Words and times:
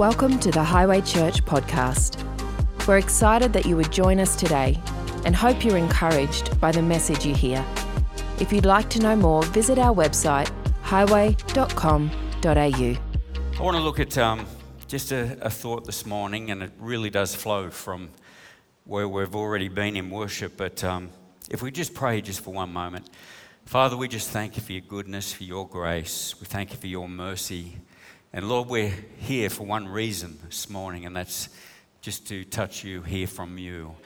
Welcome 0.00 0.38
to 0.38 0.50
the 0.50 0.64
Highway 0.64 1.02
Church 1.02 1.44
podcast. 1.44 2.16
We're 2.88 2.96
excited 2.96 3.52
that 3.52 3.66
you 3.66 3.76
would 3.76 3.92
join 3.92 4.18
us 4.18 4.34
today 4.34 4.80
and 5.26 5.36
hope 5.36 5.62
you're 5.62 5.76
encouraged 5.76 6.58
by 6.58 6.72
the 6.72 6.80
message 6.80 7.26
you 7.26 7.34
hear. 7.34 7.62
If 8.38 8.50
you'd 8.50 8.64
like 8.64 8.88
to 8.90 8.98
know 8.98 9.14
more, 9.14 9.42
visit 9.42 9.78
our 9.78 9.94
website 9.94 10.50
highway.com.au. 10.80 12.46
I 12.46 13.62
want 13.62 13.76
to 13.76 13.82
look 13.82 14.00
at 14.00 14.16
um, 14.16 14.46
just 14.88 15.12
a, 15.12 15.36
a 15.42 15.50
thought 15.50 15.84
this 15.84 16.06
morning, 16.06 16.50
and 16.50 16.62
it 16.62 16.72
really 16.78 17.10
does 17.10 17.34
flow 17.34 17.68
from 17.68 18.08
where 18.84 19.06
we've 19.06 19.36
already 19.36 19.68
been 19.68 19.98
in 19.98 20.08
worship. 20.08 20.56
But 20.56 20.82
um, 20.82 21.10
if 21.50 21.60
we 21.60 21.70
just 21.70 21.92
pray 21.92 22.22
just 22.22 22.40
for 22.40 22.54
one 22.54 22.72
moment. 22.72 23.10
Father, 23.66 23.98
we 23.98 24.08
just 24.08 24.30
thank 24.30 24.56
you 24.56 24.62
for 24.62 24.72
your 24.72 24.80
goodness, 24.80 25.30
for 25.30 25.44
your 25.44 25.68
grace. 25.68 26.34
We 26.40 26.46
thank 26.46 26.70
you 26.70 26.78
for 26.78 26.86
your 26.86 27.06
mercy. 27.06 27.76
And 28.32 28.48
Lord, 28.48 28.68
we're 28.68 28.94
here 29.18 29.50
for 29.50 29.64
one 29.64 29.88
reason 29.88 30.38
this 30.46 30.70
morning, 30.70 31.04
and 31.04 31.16
that's 31.16 31.48
just 32.00 32.28
to 32.28 32.44
touch 32.44 32.84
you, 32.84 33.02
hear 33.02 33.26
from 33.26 33.58
you, 33.58 33.96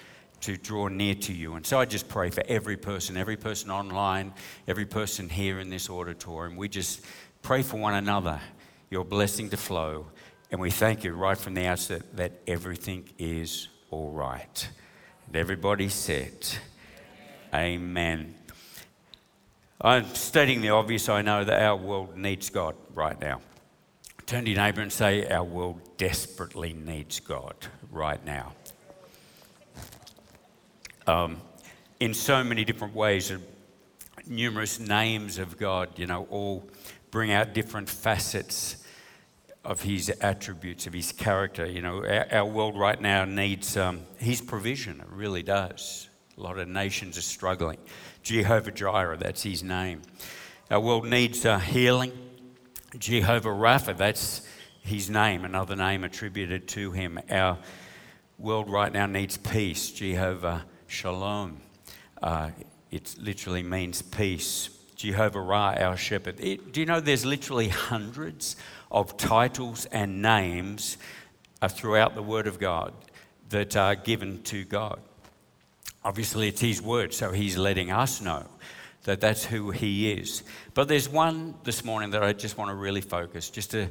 to 0.41 0.57
draw 0.57 0.89
near 0.89 1.15
to 1.15 1.33
you. 1.35 1.57
And 1.57 1.67
so 1.67 1.79
I 1.79 1.85
just 1.85 2.09
pray 2.09 2.31
for 2.31 2.43
every 2.48 2.79
person, 2.79 3.19
every 3.19 3.37
person 3.37 3.71
online, 3.71 4.33
every 4.67 4.87
person 4.87 5.29
here 5.29 5.59
in 5.59 5.69
this 5.69 5.91
auditorium. 5.91 6.57
We 6.57 6.71
just 6.71 7.05
pray 7.43 7.61
for 7.61 7.77
one 7.77 7.93
another, 7.93 8.41
your 8.89 9.05
blessing 9.05 9.51
to 9.51 9.59
flow. 9.59 10.07
And 10.51 10.59
we 10.59 10.70
thank 10.70 11.05
you 11.05 11.12
right 11.12 11.37
from 11.37 11.53
the 11.53 11.67
outset 11.67 12.17
that 12.17 12.33
everything 12.47 13.11
is 13.19 13.69
all 13.91 14.11
right. 14.11 14.69
And 15.27 15.37
everybody 15.37 15.91
said, 15.91 16.48
Amen. 17.53 18.34
I'm 19.83 20.15
stating 20.15 20.62
the 20.62 20.70
obvious. 20.70 21.11
I 21.11 21.20
know 21.20 21.45
that 21.45 21.62
our 21.62 21.77
world 21.77 22.17
needs 22.17 22.48
God 22.48 22.75
right 22.95 23.20
now. 23.20 23.43
Turn 24.27 24.46
to 24.46 24.51
your 24.52 24.62
neighbour 24.62 24.80
and 24.80 24.91
say, 24.91 25.28
Our 25.28 25.45
world 25.45 25.80
desperately 25.98 26.73
needs 26.73 27.20
God 27.20 27.55
right 27.92 28.25
now. 28.25 28.55
Um, 31.06 31.42
in 32.00 32.14
so 32.14 32.42
many 32.42 32.64
different 32.64 32.94
ways, 32.94 33.31
numerous 34.27 34.81
names 34.81 35.36
of 35.36 35.58
God, 35.58 35.91
you 35.98 36.06
know, 36.06 36.27
all 36.31 36.66
bring 37.11 37.33
out 37.33 37.53
different 37.53 37.91
facets 37.91 38.83
of 39.62 39.83
His 39.83 40.08
attributes, 40.22 40.86
of 40.86 40.94
His 40.94 41.12
character. 41.12 41.66
You 41.66 41.83
know, 41.83 42.03
our, 42.03 42.27
our 42.33 42.47
world 42.47 42.78
right 42.78 42.98
now 42.98 43.27
needs 43.27 43.77
um, 43.77 44.00
His 44.16 44.41
provision, 44.41 45.00
it 45.00 45.06
really 45.11 45.42
does. 45.42 46.09
A 46.38 46.41
lot 46.41 46.59
of 46.59 46.66
nations 46.66 47.19
are 47.19 47.22
struggling. 47.22 47.77
Jehovah 48.22 48.72
Jireh, 48.72 49.19
that's 49.19 49.42
His 49.42 49.62
name. 49.62 50.00
Our 50.70 50.81
world 50.81 51.06
needs 51.06 51.44
uh, 51.44 51.59
healing. 51.59 52.12
Jehovah 52.98 53.48
Rapha, 53.48 53.97
that's 53.97 54.42
his 54.83 55.11
name, 55.11 55.45
another 55.45 55.75
name 55.75 56.05
attributed 56.05 56.69
to 56.69 56.92
him. 56.92 57.19
Our 57.31 57.59
world 58.39 58.70
right 58.70 58.92
now 58.92 59.06
needs 59.06 59.37
peace. 59.37 59.91
Jehovah 59.91 60.64
Shalom. 60.87 61.61
Uh, 62.22 62.50
it 62.91 63.17
literally 63.19 63.62
means 63.62 64.03
peace. 64.03 64.70
Jehovah 64.95 65.41
Ra, 65.41 65.75
our 65.78 65.97
shepherd. 65.97 66.39
It, 66.39 66.72
do 66.72 66.81
you 66.81 66.87
know 66.87 67.00
there's 67.00 67.25
literally 67.25 67.69
hundreds 67.69 68.56
of 68.91 69.17
titles 69.17 69.87
and 69.87 70.22
names 70.22 70.97
uh, 71.61 71.69
throughout 71.69 72.15
the 72.15 72.22
Word 72.22 72.47
of 72.47 72.61
God 72.61 72.95
that 73.48 73.77
are 73.77 73.97
given 73.97 74.42
to 74.45 74.65
God? 74.65 75.00
Obviously, 76.05 76.48
it's 76.48 76.61
His 76.61 76.81
Word, 76.81 77.12
so 77.12 77.33
He's 77.33 77.56
letting 77.56 77.91
us 77.91 78.20
know 78.20 78.47
that 79.05 79.20
that's 79.20 79.44
who 79.44 79.70
he 79.70 80.10
is. 80.10 80.42
But 80.72 80.88
there's 80.88 81.08
one 81.08 81.55
this 81.62 81.84
morning 81.84 82.10
that 82.10 82.22
I 82.22 82.33
just 82.33 82.58
want 82.58 82.70
to 82.70 82.74
really 82.74 83.00
focus, 83.00 83.50
just 83.50 83.74
a, 83.74 83.88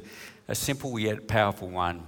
a 0.48 0.54
simple 0.54 0.98
yet 0.98 1.26
powerful 1.26 1.68
one. 1.68 2.02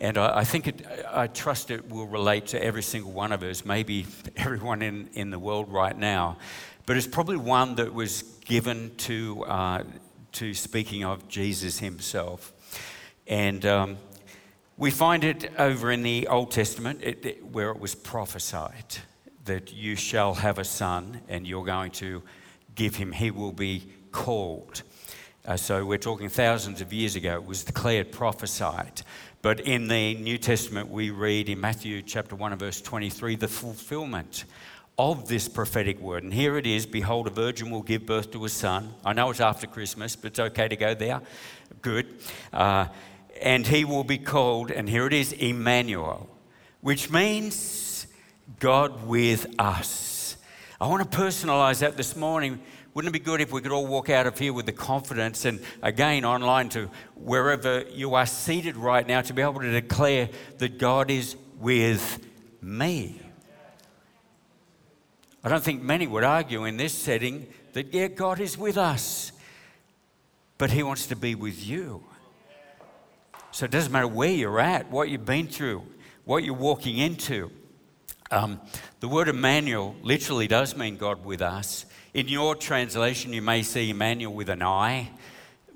And 0.00 0.16
I, 0.16 0.38
I 0.38 0.44
think 0.44 0.66
it, 0.66 0.86
I 1.10 1.26
trust 1.26 1.70
it 1.70 1.88
will 1.90 2.06
relate 2.06 2.46
to 2.48 2.62
every 2.62 2.82
single 2.82 3.12
one 3.12 3.32
of 3.32 3.42
us, 3.42 3.64
maybe 3.64 4.06
everyone 4.36 4.82
in, 4.82 5.08
in 5.12 5.30
the 5.30 5.38
world 5.38 5.70
right 5.70 5.96
now. 5.96 6.38
But 6.86 6.96
it's 6.96 7.06
probably 7.06 7.36
one 7.36 7.74
that 7.76 7.92
was 7.92 8.22
given 8.44 8.94
to, 8.98 9.44
uh, 9.44 9.84
to 10.32 10.54
speaking 10.54 11.04
of 11.04 11.28
Jesus 11.28 11.78
himself. 11.78 12.52
And 13.26 13.66
um, 13.66 13.98
we 14.78 14.90
find 14.90 15.22
it 15.22 15.52
over 15.58 15.90
in 15.90 16.02
the 16.02 16.28
Old 16.28 16.50
Testament 16.50 17.00
it, 17.02 17.26
it, 17.26 17.44
where 17.44 17.70
it 17.70 17.78
was 17.78 17.94
prophesied 17.94 18.98
that 19.48 19.74
you 19.74 19.96
shall 19.96 20.34
have 20.34 20.58
a 20.58 20.64
son 20.64 21.20
and 21.28 21.46
you're 21.46 21.64
going 21.64 21.90
to 21.90 22.22
give 22.74 22.96
him, 22.96 23.12
he 23.12 23.30
will 23.30 23.52
be 23.52 23.88
called. 24.12 24.82
Uh, 25.44 25.56
so 25.56 25.84
we're 25.84 25.98
talking 25.98 26.28
thousands 26.28 26.80
of 26.80 26.92
years 26.92 27.16
ago, 27.16 27.34
it 27.34 27.44
was 27.44 27.64
declared, 27.64 28.12
prophesied. 28.12 29.02
But 29.40 29.60
in 29.60 29.88
the 29.88 30.14
New 30.14 30.36
Testament, 30.36 30.90
we 30.90 31.10
read 31.10 31.48
in 31.48 31.60
Matthew 31.60 32.02
chapter 32.02 32.36
1 32.36 32.52
and 32.52 32.60
verse 32.60 32.80
23 32.80 33.36
the 33.36 33.48
fulfillment 33.48 34.44
of 34.98 35.28
this 35.28 35.48
prophetic 35.48 35.98
word. 36.00 36.24
And 36.24 36.34
here 36.34 36.58
it 36.58 36.66
is 36.66 36.84
Behold, 36.84 37.26
a 37.28 37.30
virgin 37.30 37.70
will 37.70 37.82
give 37.82 38.04
birth 38.04 38.30
to 38.32 38.44
a 38.44 38.48
son. 38.48 38.92
I 39.04 39.12
know 39.12 39.30
it's 39.30 39.40
after 39.40 39.66
Christmas, 39.66 40.16
but 40.16 40.32
it's 40.32 40.40
okay 40.40 40.68
to 40.68 40.76
go 40.76 40.94
there. 40.94 41.22
Good. 41.82 42.06
Uh, 42.52 42.86
and 43.40 43.66
he 43.66 43.84
will 43.84 44.04
be 44.04 44.18
called, 44.18 44.70
and 44.70 44.88
here 44.88 45.06
it 45.06 45.12
is, 45.12 45.32
Emmanuel, 45.32 46.28
which 46.80 47.10
means 47.10 47.87
God 48.58 49.06
with 49.06 49.46
us. 49.58 50.36
I 50.80 50.86
want 50.86 51.10
to 51.10 51.18
personalize 51.18 51.80
that 51.80 51.96
this 51.96 52.16
morning. 52.16 52.60
Wouldn't 52.94 53.14
it 53.14 53.18
be 53.18 53.24
good 53.24 53.40
if 53.40 53.52
we 53.52 53.60
could 53.60 53.70
all 53.70 53.86
walk 53.86 54.10
out 54.10 54.26
of 54.26 54.38
here 54.38 54.52
with 54.52 54.66
the 54.66 54.72
confidence 54.72 55.44
and 55.44 55.60
again 55.82 56.24
online 56.24 56.68
to 56.70 56.90
wherever 57.14 57.84
you 57.92 58.14
are 58.14 58.26
seated 58.26 58.76
right 58.76 59.06
now 59.06 59.20
to 59.20 59.32
be 59.32 59.42
able 59.42 59.60
to 59.60 59.70
declare 59.70 60.28
that 60.58 60.78
God 60.78 61.10
is 61.10 61.36
with 61.60 62.24
me? 62.60 63.20
I 65.44 65.48
don't 65.48 65.62
think 65.62 65.82
many 65.82 66.06
would 66.06 66.24
argue 66.24 66.64
in 66.64 66.76
this 66.76 66.92
setting 66.92 67.46
that, 67.74 67.94
yeah, 67.94 68.08
God 68.08 68.40
is 68.40 68.58
with 68.58 68.76
us, 68.76 69.30
but 70.56 70.70
He 70.70 70.82
wants 70.82 71.06
to 71.06 71.16
be 71.16 71.36
with 71.36 71.64
you. 71.64 72.02
So 73.52 73.64
it 73.64 73.70
doesn't 73.70 73.92
matter 73.92 74.08
where 74.08 74.30
you're 74.30 74.60
at, 74.60 74.90
what 74.90 75.08
you've 75.08 75.24
been 75.24 75.46
through, 75.46 75.84
what 76.24 76.42
you're 76.42 76.54
walking 76.54 76.98
into. 76.98 77.52
Um, 78.30 78.60
the 79.00 79.08
word 79.08 79.28
Emmanuel 79.28 79.96
literally 80.02 80.46
does 80.48 80.76
mean 80.76 80.98
God 80.98 81.24
with 81.24 81.40
us. 81.40 81.86
In 82.12 82.28
your 82.28 82.54
translation, 82.54 83.32
you 83.32 83.40
may 83.40 83.62
see 83.62 83.88
Immanuel 83.88 84.34
with 84.34 84.50
an 84.50 84.62
I, 84.62 85.10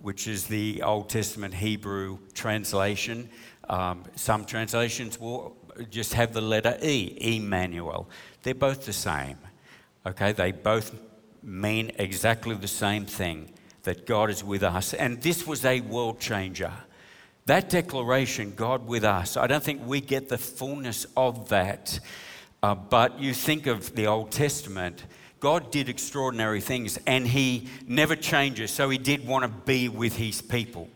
which 0.03 0.29
is 0.29 0.47
the 0.47 0.83
Old 0.83 1.09
Testament 1.09 1.55
Hebrew 1.55 2.19
translation. 2.35 3.31
Um, 3.71 4.05
some 4.17 4.45
translations 4.45 5.19
will 5.19 5.57
just 5.91 6.13
have 6.13 6.35
the 6.35 6.43
letter 6.43 6.77
E, 6.83 7.17
Emmanuel. 7.39 8.11
They're 8.43 8.55
both 8.55 8.85
the 8.85 8.93
same. 8.93 9.39
Okay, 10.05 10.33
they 10.33 10.53
both 10.53 10.95
mean 11.43 11.93
exactly 11.99 12.55
the 12.55 12.69
same 12.69 13.07
thing 13.07 13.51
that 13.85 14.05
God 14.07 14.29
is 14.29 14.45
with 14.45 14.63
us. 14.63 14.93
And 14.93 15.23
this 15.23 15.47
was 15.47 15.65
a 15.65 15.81
world 15.81 16.21
changer. 16.21 16.73
That 17.47 17.71
declaration, 17.71 18.53
God 18.55 18.87
with 18.87 19.05
us, 19.05 19.39
I 19.39 19.47
don't 19.47 19.65
think 19.65 19.87
we 19.87 20.03
get 20.03 20.29
the 20.29 20.39
fullness 20.39 21.07
of 21.17 21.49
that 21.49 21.99
uh, 22.63 22.75
but 22.75 23.19
you 23.19 23.35
think 23.35 23.67
of 23.67 23.95
the 23.97 24.07
Old 24.07 24.31
Testament, 24.31 25.05
God 25.41 25.73
did 25.73 25.89
extraordinary 25.89 26.61
things 26.61 26.99
and 27.07 27.27
He 27.27 27.69
never 27.87 28.15
changes. 28.15 28.71
So 28.71 28.89
He 28.89 28.99
did 28.99 29.27
want 29.27 29.43
to 29.43 29.49
be 29.49 29.89
with 29.89 30.17
His 30.17 30.41
people. 30.41 30.89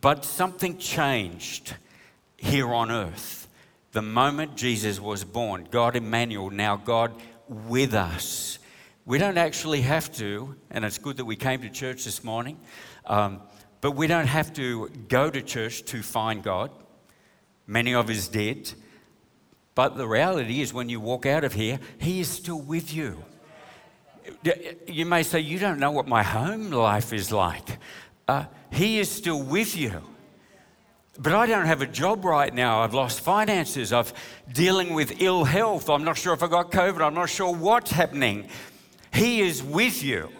But 0.00 0.24
something 0.24 0.76
changed 0.78 1.74
here 2.36 2.74
on 2.74 2.90
earth. 2.90 3.46
The 3.92 4.02
moment 4.02 4.56
Jesus 4.56 4.98
was 4.98 5.22
born, 5.22 5.68
God 5.70 5.94
Emmanuel, 5.94 6.50
now 6.50 6.76
God 6.76 7.12
with 7.48 7.94
us. 7.94 8.58
We 9.06 9.18
don't 9.18 9.38
actually 9.38 9.82
have 9.82 10.12
to, 10.16 10.56
and 10.70 10.84
it's 10.84 10.98
good 10.98 11.18
that 11.18 11.24
we 11.24 11.36
came 11.36 11.62
to 11.62 11.70
church 11.70 12.04
this 12.04 12.24
morning, 12.24 12.58
um, 13.06 13.42
but 13.80 13.92
we 13.92 14.08
don't 14.08 14.26
have 14.26 14.52
to 14.54 14.88
go 15.08 15.30
to 15.30 15.42
church 15.42 15.84
to 15.84 16.02
find 16.02 16.42
God. 16.42 16.72
Many 17.66 17.94
of 17.94 18.10
us 18.10 18.26
did. 18.26 18.74
But 19.74 19.96
the 19.96 20.06
reality 20.06 20.60
is, 20.60 20.72
when 20.72 20.88
you 20.88 21.00
walk 21.00 21.26
out 21.26 21.44
of 21.44 21.52
here, 21.52 21.80
He 21.98 22.20
is 22.20 22.28
still 22.28 22.60
with 22.60 22.94
you. 22.94 23.24
You 24.86 25.06
may 25.06 25.22
say, 25.22 25.40
You 25.40 25.58
don't 25.58 25.78
know 25.78 25.90
what 25.90 26.06
my 26.06 26.22
home 26.22 26.70
life 26.70 27.12
is 27.12 27.32
like. 27.32 27.78
Uh, 28.26 28.44
he 28.70 28.98
is 28.98 29.10
still 29.10 29.42
with 29.42 29.76
you. 29.76 30.02
But 31.18 31.34
I 31.34 31.46
don't 31.46 31.66
have 31.66 31.82
a 31.82 31.86
job 31.86 32.24
right 32.24 32.52
now. 32.52 32.80
I've 32.80 32.94
lost 32.94 33.20
finances. 33.20 33.92
I'm 33.92 34.06
dealing 34.52 34.94
with 34.94 35.20
ill 35.20 35.44
health. 35.44 35.88
I'm 35.88 36.04
not 36.04 36.16
sure 36.16 36.32
if 36.32 36.42
I 36.42 36.48
got 36.48 36.72
COVID. 36.72 37.00
I'm 37.00 37.14
not 37.14 37.28
sure 37.28 37.54
what's 37.54 37.90
happening. 37.92 38.48
He 39.12 39.42
is 39.42 39.62
with 39.62 40.02
you. 40.02 40.30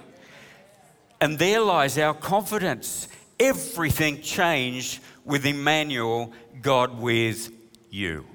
And 1.21 1.39
there 1.39 1.61
lies 1.61 1.97
our 1.99 2.15
confidence. 2.15 3.09
Everything 3.39 4.21
changed 4.21 5.01
with 5.25 5.47
Emmanuel, 5.47 6.33
God 6.61 6.99
with 6.99 7.51
you 7.91 8.27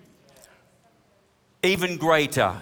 even 1.64 1.98
greater. 1.98 2.56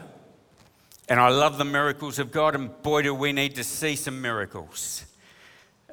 And 1.09 1.19
I 1.19 1.29
love 1.29 1.57
the 1.57 1.65
miracles 1.65 2.19
of 2.19 2.31
God, 2.31 2.55
and 2.55 2.81
boy, 2.81 3.03
do 3.03 3.13
we 3.13 3.31
need 3.31 3.55
to 3.55 3.63
see 3.63 3.95
some 3.95 4.21
miracles. 4.21 5.05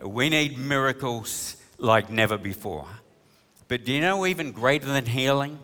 We 0.02 0.28
need 0.28 0.58
miracles 0.58 1.56
like 1.78 2.10
never 2.10 2.36
before. 2.36 2.88
But 3.68 3.84
do 3.84 3.92
you 3.92 4.00
know 4.00 4.26
even 4.26 4.52
greater 4.52 4.86
than 4.86 5.06
healing? 5.06 5.58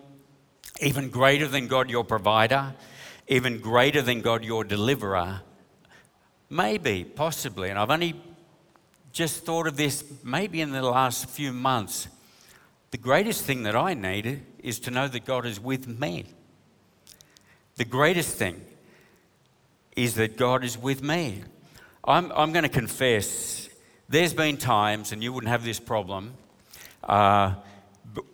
Even 0.81 1.11
greater 1.11 1.49
than 1.49 1.67
God 1.67 1.91
your 1.91 2.05
provider? 2.05 2.75
Even 3.27 3.59
greater 3.59 4.03
than 4.03 4.21
God 4.21 4.45
your 4.45 4.65
deliverer? 4.65 5.43
Maybe, 6.49 7.05
possibly, 7.05 7.71
and 7.71 7.79
I've 7.79 7.91
only 7.91 8.21
just 9.13 9.45
thought 9.45 9.67
of 9.67 9.77
this 9.77 10.05
maybe 10.23 10.61
in 10.61 10.71
the 10.71 10.83
last 10.83 11.29
few 11.29 11.53
months. 11.53 12.09
The 12.93 12.99
greatest 12.99 13.45
thing 13.45 13.65
that 13.65 13.77
I 13.77 13.95
need 13.95 14.43
is 14.61 14.79
to 14.81 14.91
know 14.91 15.09
that 15.09 15.25
God 15.25 15.47
is 15.47 15.61
with 15.61 15.87
me. 15.87 16.27
The 17.81 17.87
greatest 17.87 18.37
thing 18.37 18.61
is 19.97 20.17
that 20.17 20.37
God 20.37 20.65
is 20.65 20.77
with 20.77 21.03
me. 21.03 21.43
I'm, 22.05 22.31
I'm 22.33 22.53
going 22.53 22.65
to 22.65 22.69
confess, 22.69 23.71
there's 24.07 24.35
been 24.35 24.59
times, 24.59 25.13
and 25.13 25.23
you 25.23 25.33
wouldn't 25.33 25.51
have 25.51 25.65
this 25.65 25.81
problem, 25.81 26.35
uh, 27.05 27.55
but, 28.13 28.25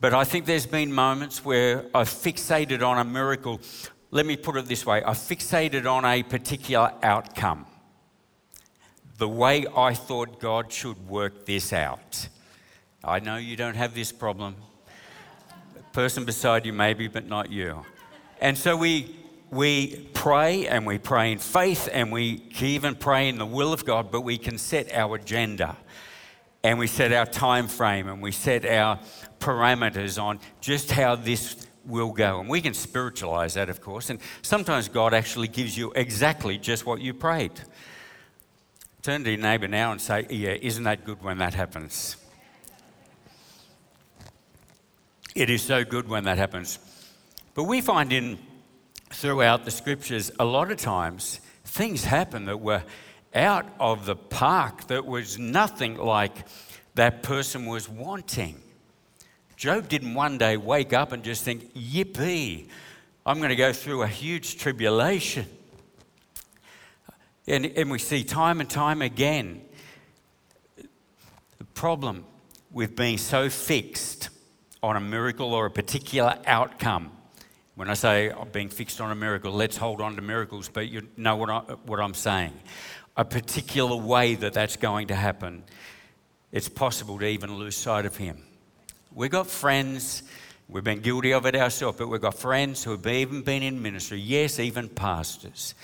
but 0.00 0.12
I 0.12 0.24
think 0.24 0.44
there's 0.44 0.66
been 0.66 0.92
moments 0.92 1.44
where 1.44 1.84
I've 1.94 2.08
fixated 2.08 2.84
on 2.84 2.98
a 2.98 3.04
miracle. 3.04 3.60
Let 4.10 4.26
me 4.26 4.36
put 4.36 4.56
it 4.56 4.66
this 4.66 4.84
way 4.84 5.04
I 5.04 5.12
fixated 5.12 5.88
on 5.88 6.04
a 6.04 6.24
particular 6.24 6.92
outcome, 7.00 7.64
the 9.18 9.28
way 9.28 9.66
I 9.76 9.94
thought 9.94 10.40
God 10.40 10.72
should 10.72 11.08
work 11.08 11.46
this 11.46 11.72
out. 11.72 12.26
I 13.04 13.20
know 13.20 13.36
you 13.36 13.54
don't 13.54 13.76
have 13.76 13.94
this 13.94 14.10
problem. 14.10 14.56
The 15.76 15.82
person 15.92 16.24
beside 16.24 16.66
you, 16.66 16.72
maybe, 16.72 17.06
but 17.06 17.28
not 17.28 17.52
you. 17.52 17.86
And 18.40 18.56
so 18.56 18.76
we 18.76 19.14
we 19.50 20.08
pray 20.12 20.66
and 20.66 20.86
we 20.86 20.98
pray 20.98 21.32
in 21.32 21.38
faith 21.38 21.88
and 21.92 22.10
we 22.10 22.42
even 22.60 22.94
pray 22.94 23.28
in 23.28 23.38
the 23.38 23.46
will 23.46 23.72
of 23.72 23.84
God, 23.84 24.10
but 24.10 24.22
we 24.22 24.38
can 24.38 24.58
set 24.58 24.92
our 24.92 25.16
agenda 25.16 25.76
and 26.64 26.78
we 26.78 26.88
set 26.88 27.12
our 27.12 27.26
time 27.26 27.68
frame 27.68 28.08
and 28.08 28.20
we 28.20 28.32
set 28.32 28.66
our 28.66 28.98
parameters 29.38 30.20
on 30.20 30.40
just 30.60 30.90
how 30.90 31.14
this 31.14 31.66
will 31.84 32.10
go. 32.10 32.40
And 32.40 32.48
we 32.48 32.60
can 32.60 32.74
spiritualize 32.74 33.54
that, 33.54 33.68
of 33.68 33.80
course. 33.80 34.10
And 34.10 34.18
sometimes 34.42 34.88
God 34.88 35.14
actually 35.14 35.48
gives 35.48 35.78
you 35.78 35.92
exactly 35.94 36.58
just 36.58 36.84
what 36.84 37.00
you 37.00 37.14
prayed. 37.14 37.52
Turn 39.02 39.22
to 39.22 39.30
your 39.30 39.40
neighbor 39.40 39.68
now 39.68 39.92
and 39.92 40.00
say, 40.00 40.26
Yeah, 40.28 40.56
isn't 40.60 40.82
that 40.84 41.04
good 41.04 41.22
when 41.22 41.38
that 41.38 41.54
happens? 41.54 42.16
It 45.36 45.50
is 45.50 45.62
so 45.62 45.84
good 45.84 46.08
when 46.08 46.24
that 46.24 46.38
happens. 46.38 46.80
But 47.56 47.64
we 47.64 47.80
find 47.80 48.12
in 48.12 48.38
throughout 49.08 49.64
the 49.64 49.70
scriptures, 49.70 50.30
a 50.38 50.44
lot 50.44 50.70
of 50.70 50.76
times 50.76 51.40
things 51.64 52.04
happen 52.04 52.44
that 52.44 52.58
were 52.58 52.84
out 53.34 53.66
of 53.80 54.04
the 54.04 54.14
park, 54.14 54.88
that 54.88 55.06
was 55.06 55.38
nothing 55.38 55.96
like 55.96 56.46
that 56.96 57.22
person 57.22 57.64
was 57.64 57.88
wanting. 57.88 58.60
Job 59.56 59.88
didn't 59.88 60.12
one 60.12 60.36
day 60.36 60.58
wake 60.58 60.92
up 60.92 61.12
and 61.12 61.24
just 61.24 61.44
think, 61.44 61.72
yippee, 61.72 62.68
I'm 63.24 63.38
going 63.38 63.48
to 63.48 63.56
go 63.56 63.72
through 63.72 64.02
a 64.02 64.06
huge 64.06 64.58
tribulation. 64.58 65.46
And, 67.46 67.64
and 67.64 67.90
we 67.90 67.98
see 67.98 68.22
time 68.22 68.60
and 68.60 68.68
time 68.68 69.00
again 69.00 69.62
the 70.76 71.64
problem 71.72 72.26
with 72.70 72.94
being 72.96 73.16
so 73.16 73.48
fixed 73.48 74.28
on 74.82 74.96
a 74.96 75.00
miracle 75.00 75.54
or 75.54 75.64
a 75.64 75.70
particular 75.70 76.38
outcome 76.44 77.15
when 77.76 77.90
I 77.90 77.94
say 77.94 78.30
I'm 78.30 78.48
being 78.48 78.70
fixed 78.70 79.00
on 79.00 79.10
a 79.10 79.14
miracle, 79.14 79.52
let's 79.52 79.76
hold 79.76 80.00
on 80.00 80.16
to 80.16 80.22
miracles, 80.22 80.68
but 80.72 80.88
you 80.88 81.06
know 81.16 81.36
what, 81.36 81.50
I, 81.50 81.58
what 81.84 82.00
I'm 82.00 82.14
saying. 82.14 82.54
A 83.18 83.24
particular 83.24 83.96
way 83.96 84.34
that 84.34 84.54
that's 84.54 84.76
going 84.76 85.08
to 85.08 85.14
happen, 85.14 85.62
it's 86.52 86.70
possible 86.70 87.18
to 87.18 87.26
even 87.26 87.54
lose 87.56 87.76
sight 87.76 88.06
of 88.06 88.16
Him. 88.16 88.42
We've 89.12 89.30
got 89.30 89.46
friends, 89.46 90.22
we've 90.68 90.84
been 90.84 91.00
guilty 91.00 91.32
of 91.32 91.44
it 91.44 91.54
ourselves, 91.54 91.98
but 91.98 92.08
we've 92.08 92.20
got 92.20 92.34
friends 92.34 92.82
who 92.82 92.92
have 92.92 93.06
even 93.06 93.42
been 93.42 93.62
in 93.62 93.80
ministry, 93.80 94.20
yes, 94.20 94.58
even 94.58 94.88
pastors, 94.88 95.74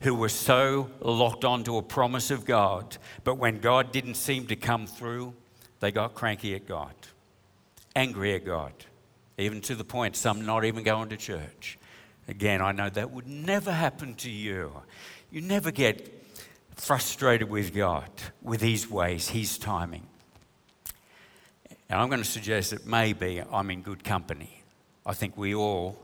who 0.00 0.14
were 0.14 0.28
so 0.28 0.90
locked 1.00 1.44
onto 1.44 1.76
a 1.76 1.82
promise 1.82 2.30
of 2.30 2.44
God, 2.44 2.96
but 3.24 3.34
when 3.34 3.58
God 3.58 3.90
didn't 3.90 4.14
seem 4.14 4.46
to 4.46 4.56
come 4.56 4.86
through, 4.86 5.34
they 5.80 5.90
got 5.90 6.14
cranky 6.14 6.54
at 6.54 6.68
God, 6.68 6.94
angry 7.96 8.36
at 8.36 8.44
God 8.44 8.72
even 9.38 9.60
to 9.62 9.74
the 9.74 9.84
point 9.84 10.16
some 10.16 10.44
not 10.44 10.64
even 10.64 10.82
going 10.82 11.08
to 11.10 11.16
church. 11.16 11.78
Again, 12.28 12.60
I 12.60 12.72
know 12.72 12.88
that 12.88 13.10
would 13.10 13.26
never 13.26 13.72
happen 13.72 14.14
to 14.16 14.30
you. 14.30 14.72
You 15.30 15.40
never 15.40 15.70
get 15.70 16.22
frustrated 16.76 17.48
with 17.48 17.74
God, 17.74 18.10
with 18.42 18.60
His 18.60 18.88
ways, 18.88 19.28
His 19.28 19.58
timing. 19.58 20.06
And 21.88 22.00
I'm 22.00 22.08
going 22.08 22.22
to 22.22 22.28
suggest 22.28 22.70
that 22.70 22.86
maybe 22.86 23.42
I'm 23.50 23.70
in 23.70 23.82
good 23.82 24.04
company. 24.04 24.62
I 25.04 25.14
think 25.14 25.36
we 25.36 25.54
all 25.54 25.98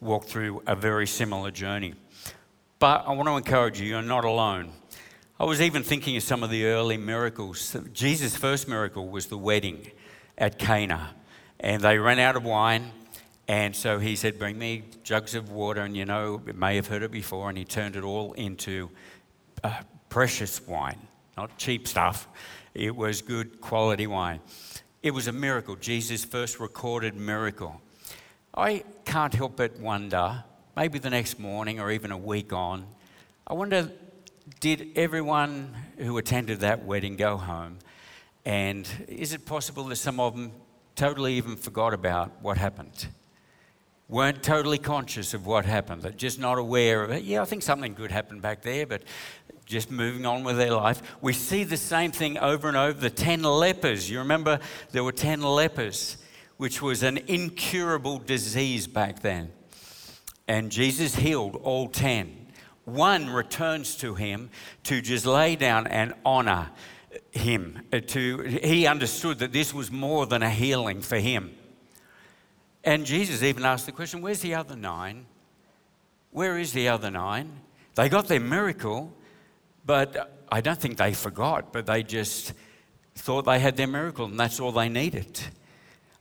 walk 0.00 0.26
through 0.26 0.62
a 0.66 0.76
very 0.76 1.06
similar 1.06 1.50
journey. 1.50 1.94
But 2.78 3.04
I 3.06 3.12
want 3.12 3.28
to 3.28 3.36
encourage 3.36 3.80
you, 3.80 3.86
you're 3.86 4.02
not 4.02 4.24
alone. 4.24 4.72
I 5.40 5.44
was 5.44 5.60
even 5.60 5.82
thinking 5.82 6.16
of 6.16 6.22
some 6.22 6.42
of 6.42 6.50
the 6.50 6.66
early 6.66 6.96
miracles. 6.96 7.76
Jesus' 7.92 8.36
first 8.36 8.68
miracle 8.68 9.08
was 9.08 9.26
the 9.26 9.38
wedding 9.38 9.90
at 10.36 10.58
Cana 10.58 11.10
and 11.62 11.80
they 11.80 11.96
ran 11.96 12.18
out 12.18 12.36
of 12.36 12.44
wine. 12.44 12.90
And 13.48 13.74
so 13.74 13.98
he 13.98 14.16
said, 14.16 14.38
Bring 14.38 14.58
me 14.58 14.82
jugs 15.04 15.34
of 15.34 15.50
water. 15.50 15.80
And 15.80 15.96
you 15.96 16.04
know, 16.04 16.42
you 16.46 16.52
may 16.52 16.76
have 16.76 16.88
heard 16.88 17.02
it 17.02 17.10
before. 17.10 17.48
And 17.48 17.56
he 17.56 17.64
turned 17.64 17.96
it 17.96 18.04
all 18.04 18.32
into 18.34 18.90
uh, 19.64 19.82
precious 20.08 20.60
wine, 20.66 20.98
not 21.36 21.56
cheap 21.56 21.88
stuff. 21.88 22.28
It 22.74 22.94
was 22.94 23.22
good 23.22 23.60
quality 23.60 24.06
wine. 24.06 24.40
It 25.02 25.12
was 25.12 25.28
a 25.28 25.32
miracle, 25.32 25.76
Jesus' 25.76 26.24
first 26.24 26.60
recorded 26.60 27.16
miracle. 27.16 27.80
I 28.54 28.84
can't 29.04 29.34
help 29.34 29.56
but 29.56 29.78
wonder, 29.78 30.44
maybe 30.76 30.98
the 30.98 31.10
next 31.10 31.38
morning 31.38 31.80
or 31.80 31.90
even 31.90 32.12
a 32.12 32.18
week 32.18 32.52
on, 32.52 32.86
I 33.46 33.54
wonder, 33.54 33.90
did 34.60 34.92
everyone 34.94 35.74
who 35.98 36.18
attended 36.18 36.60
that 36.60 36.84
wedding 36.84 37.16
go 37.16 37.36
home? 37.36 37.78
And 38.44 38.88
is 39.08 39.32
it 39.32 39.44
possible 39.44 39.84
that 39.84 39.96
some 39.96 40.20
of 40.20 40.34
them 40.34 40.52
totally 41.02 41.34
even 41.34 41.56
forgot 41.56 41.92
about 41.92 42.30
what 42.42 42.56
happened. 42.56 43.08
Weren't 44.08 44.40
totally 44.40 44.78
conscious 44.78 45.34
of 45.34 45.46
what 45.46 45.64
happened, 45.64 46.02
They're 46.02 46.12
just 46.12 46.38
not 46.38 46.58
aware 46.58 47.02
of 47.02 47.10
it. 47.10 47.24
Yeah, 47.24 47.42
I 47.42 47.44
think 47.44 47.64
something 47.64 47.94
good 47.94 48.12
happened 48.12 48.40
back 48.40 48.62
there, 48.62 48.86
but 48.86 49.02
just 49.66 49.90
moving 49.90 50.24
on 50.26 50.44
with 50.44 50.58
their 50.58 50.70
life. 50.70 51.02
We 51.20 51.32
see 51.32 51.64
the 51.64 51.76
same 51.76 52.12
thing 52.12 52.38
over 52.38 52.68
and 52.68 52.76
over. 52.76 53.00
The 53.00 53.10
10 53.10 53.42
lepers, 53.42 54.08
you 54.08 54.20
remember 54.20 54.60
there 54.92 55.02
were 55.02 55.10
10 55.10 55.42
lepers, 55.42 56.18
which 56.56 56.80
was 56.80 57.02
an 57.02 57.18
incurable 57.26 58.18
disease 58.18 58.86
back 58.86 59.22
then. 59.22 59.50
And 60.46 60.70
Jesus 60.70 61.16
healed 61.16 61.56
all 61.64 61.88
10. 61.88 62.46
One 62.84 63.28
returns 63.28 63.96
to 63.96 64.14
him 64.14 64.50
to 64.84 65.00
just 65.00 65.26
lay 65.26 65.56
down 65.56 65.88
and 65.88 66.14
honor 66.24 66.70
him 67.30 67.82
uh, 67.92 68.00
to 68.00 68.42
he 68.42 68.86
understood 68.86 69.38
that 69.40 69.52
this 69.52 69.74
was 69.74 69.90
more 69.90 70.26
than 70.26 70.42
a 70.42 70.50
healing 70.50 71.00
for 71.00 71.18
him. 71.18 71.54
And 72.84 73.06
jesus 73.06 73.42
even 73.42 73.64
asked 73.64 73.86
the 73.86 73.92
question 73.92 74.22
where's 74.22 74.40
the 74.40 74.54
other 74.54 74.76
nine? 74.76 75.26
Where 76.30 76.58
is 76.58 76.72
the 76.72 76.88
other 76.88 77.10
nine? 77.10 77.60
They 77.94 78.08
got 78.08 78.28
their 78.28 78.40
miracle 78.40 79.12
but 79.84 80.46
i 80.50 80.60
don't 80.60 80.78
think 80.78 80.96
they 80.96 81.12
forgot 81.12 81.72
but 81.72 81.86
they 81.86 82.02
just 82.02 82.52
thought 83.14 83.44
they 83.44 83.58
had 83.58 83.76
their 83.76 83.86
miracle 83.86 84.26
and 84.26 84.38
that's 84.38 84.60
all 84.60 84.72
they 84.72 84.88
needed. 84.88 85.40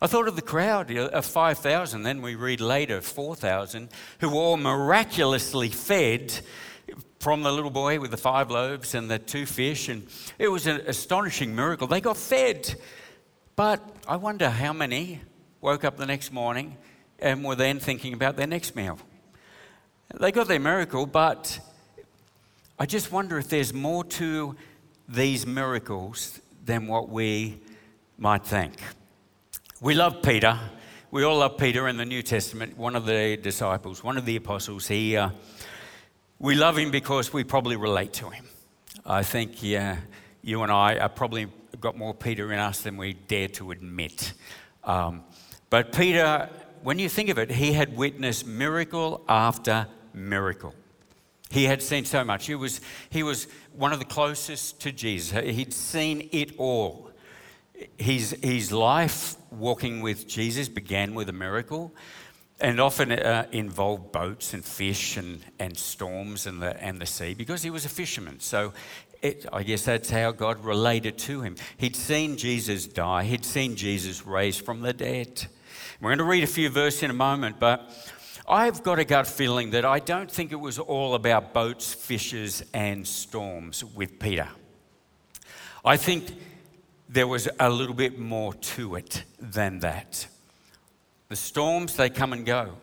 I 0.04 0.08
thought 0.08 0.28
of 0.28 0.36
the 0.36 0.42
crowd 0.42 0.90
of 0.92 1.26
5,000, 1.26 2.02
then 2.02 2.24
we 2.24 2.34
read 2.34 2.60
later 2.60 3.02
4,000, 3.02 3.90
who 4.20 4.30
were 4.30 4.36
all 4.36 4.58
miraculously 4.58 5.70
fed 5.70 6.40
from 7.22 7.44
the 7.44 7.52
little 7.52 7.70
boy 7.70 8.00
with 8.00 8.10
the 8.10 8.18
five 8.18 8.50
loaves 8.50 8.96
and 8.96 9.08
the 9.08 9.20
two 9.20 9.46
fish. 9.46 9.90
And 9.90 10.08
it 10.40 10.48
was 10.48 10.66
an 10.66 10.82
astonishing 10.88 11.56
miracle. 11.56 11.86
They 11.86 12.02
got 12.02 12.18
fed. 12.18 12.74
But 13.56 13.80
I 14.08 14.16
wonder 14.16 14.50
how 14.50 14.74
many 14.74 15.22
woke 15.62 15.84
up 15.84 15.98
the 15.98 16.08
next 16.08 16.34
morning 16.34 16.78
and 17.20 17.46
were 17.46 17.54
then 17.54 17.80
thinking 17.80 18.14
about 18.14 18.38
their 18.38 18.48
next 18.48 18.76
meal. 18.76 18.98
They 20.20 20.32
got 20.32 20.48
their 20.48 20.60
miracle, 20.60 21.06
but 21.06 21.60
I 22.80 22.88
just 22.88 23.12
wonder 23.12 23.38
if 23.38 23.50
there's 23.50 23.72
more 23.72 24.04
to 24.04 24.56
these 25.08 25.46
miracles 25.46 26.42
than 26.66 26.88
what 26.88 27.08
we 27.08 27.60
might 28.18 28.44
think. 28.44 28.74
We 29.80 29.94
love 29.94 30.24
Peter. 30.24 30.58
We 31.12 31.24
all 31.24 31.38
love 31.38 31.60
Peter 31.60 31.88
in 31.88 31.98
the 31.98 32.06
New 32.06 32.24
Testament, 32.24 32.80
one 32.80 32.96
of 32.96 33.06
the 33.06 33.38
disciples, 33.38 34.04
one 34.04 34.18
of 34.18 34.26
the 34.26 34.38
apostles. 34.38 34.88
He. 34.88 35.18
Uh, 35.18 35.30
we 36.42 36.56
love 36.56 36.76
him 36.76 36.90
because 36.90 37.32
we 37.32 37.44
probably 37.44 37.76
relate 37.76 38.14
to 38.14 38.30
him. 38.32 38.46
I 39.06 39.22
think 39.22 39.62
yeah, 39.62 39.98
you 40.42 40.64
and 40.64 40.72
I 40.72 40.98
are 40.98 41.08
probably 41.08 41.48
got 41.80 41.96
more 41.96 42.16
Peter 42.16 42.52
in 42.52 42.58
us 42.58 42.82
than 42.82 42.98
we 42.98 43.14
dare 43.14 43.48
to 43.50 43.70
admit. 43.70 44.34
Um, 44.84 45.24
but 45.70 45.92
Peter, 45.94 46.50
when 46.82 46.98
you 46.98 47.10
think 47.10 47.30
of 47.30 47.38
it, 47.38 47.52
he 47.52 47.74
had 47.74 47.96
witnessed 47.96 48.48
miracle 48.48 49.24
after 49.30 49.86
miracle. 50.16 50.74
He 51.52 51.66
had 51.66 51.84
seen 51.84 52.06
so 52.06 52.24
much. 52.24 52.48
He 52.48 52.56
was, 52.56 52.82
he 53.12 53.22
was 53.22 53.48
one 53.76 53.94
of 53.94 54.00
the 54.00 54.06
closest 54.06 54.82
to 54.82 54.92
Jesus. 54.92 55.46
He'd 55.46 55.74
seen 55.74 56.28
it 56.32 56.54
all. 56.58 57.12
His, 57.98 58.36
his 58.42 58.72
life 58.72 59.36
walking 59.52 60.02
with 60.02 60.28
Jesus 60.28 60.70
began 60.70 61.14
with 61.14 61.30
a 61.30 61.34
miracle 61.34 61.94
and 62.62 62.80
often 62.80 63.12
uh, 63.12 63.48
involved 63.52 64.12
boats 64.12 64.54
and 64.54 64.64
fish 64.64 65.18
and, 65.18 65.42
and 65.60 65.78
storms 65.78 66.46
and 66.46 66.62
the, 66.62 66.82
and 66.82 67.02
the 67.02 67.06
sea 67.06 67.34
because 67.34 67.64
he 67.64 67.70
was 67.70 67.86
a 67.86 67.90
fisherman. 67.90 68.40
So 68.40 68.74
it, 69.22 69.46
I 69.52 69.64
guess 69.64 69.86
that's 69.86 70.10
how 70.10 70.32
God 70.32 70.64
related 70.64 71.18
to 71.20 71.42
him. 71.42 71.56
He'd 71.78 71.96
seen 71.96 72.38
Jesus 72.38 72.88
die, 72.88 73.24
he'd 73.24 73.46
seen 73.46 73.76
Jesus 73.76 74.26
raised 74.26 74.64
from 74.64 74.82
the 74.82 74.94
dead. 74.94 75.48
We're 76.00 76.10
going 76.10 76.18
to 76.20 76.24
read 76.24 76.44
a 76.44 76.48
few 76.48 76.70
verses 76.70 77.04
in 77.04 77.12
a 77.12 77.16
moment, 77.16 77.60
but 77.60 77.90
I've 78.48 78.84
got 78.84 79.00
a 79.00 79.06
gut 79.06 79.28
feeling 79.28 79.72
that 79.72 79.86
I 79.86 80.00
don't 80.00 80.30
think 80.30 80.52
it 80.52 80.60
was 80.60 80.80
all 80.80 81.16
about 81.16 81.54
boats, 81.54 81.94
fishes, 81.94 82.64
and 82.74 83.08
storms 83.08 83.84
with 83.84 84.20
Peter. 84.20 84.50
I 85.86 85.98
think 85.98 86.26
there 87.08 87.28
was 87.28 87.48
a 87.60 87.70
little 87.70 87.94
bit 87.94 88.18
more 88.18 88.54
to 88.54 88.96
it 88.96 89.24
than 89.40 89.80
that. 89.80 90.28
The 91.32 91.38
storms, 91.38 91.96
they 91.96 92.10
come 92.10 92.34
and 92.34 92.46
go. 92.46 92.74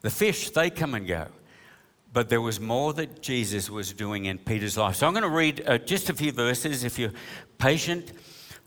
The 0.00 0.08
fish, 0.08 0.48
they 0.48 0.70
come 0.70 0.94
and 0.94 1.06
go. 1.06 1.26
But 2.10 2.30
there 2.30 2.40
was 2.40 2.58
more 2.58 2.94
that 2.94 3.20
Jesus 3.20 3.68
was 3.68 3.92
doing 3.92 4.24
in 4.24 4.38
Peter's 4.38 4.78
life. 4.78 4.96
So 4.96 5.06
I'm 5.06 5.12
going 5.12 5.24
to 5.24 5.28
read 5.28 5.62
uh, 5.66 5.76
just 5.76 6.08
a 6.08 6.14
few 6.14 6.32
verses. 6.32 6.84
If 6.84 6.98
you're 6.98 7.12
patient, 7.58 8.14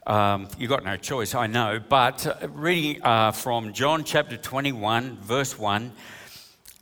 um, 0.05 0.47
you've 0.59 0.69
got 0.69 0.85
no 0.85 0.95
choice, 0.95 1.33
I 1.33 1.47
know. 1.47 1.79
But 1.79 2.27
uh, 2.27 2.49
reading 2.49 3.01
uh, 3.01 3.31
from 3.31 3.73
John 3.73 4.03
chapter 4.03 4.37
21, 4.37 5.17
verse 5.23 5.57
1, 5.57 5.91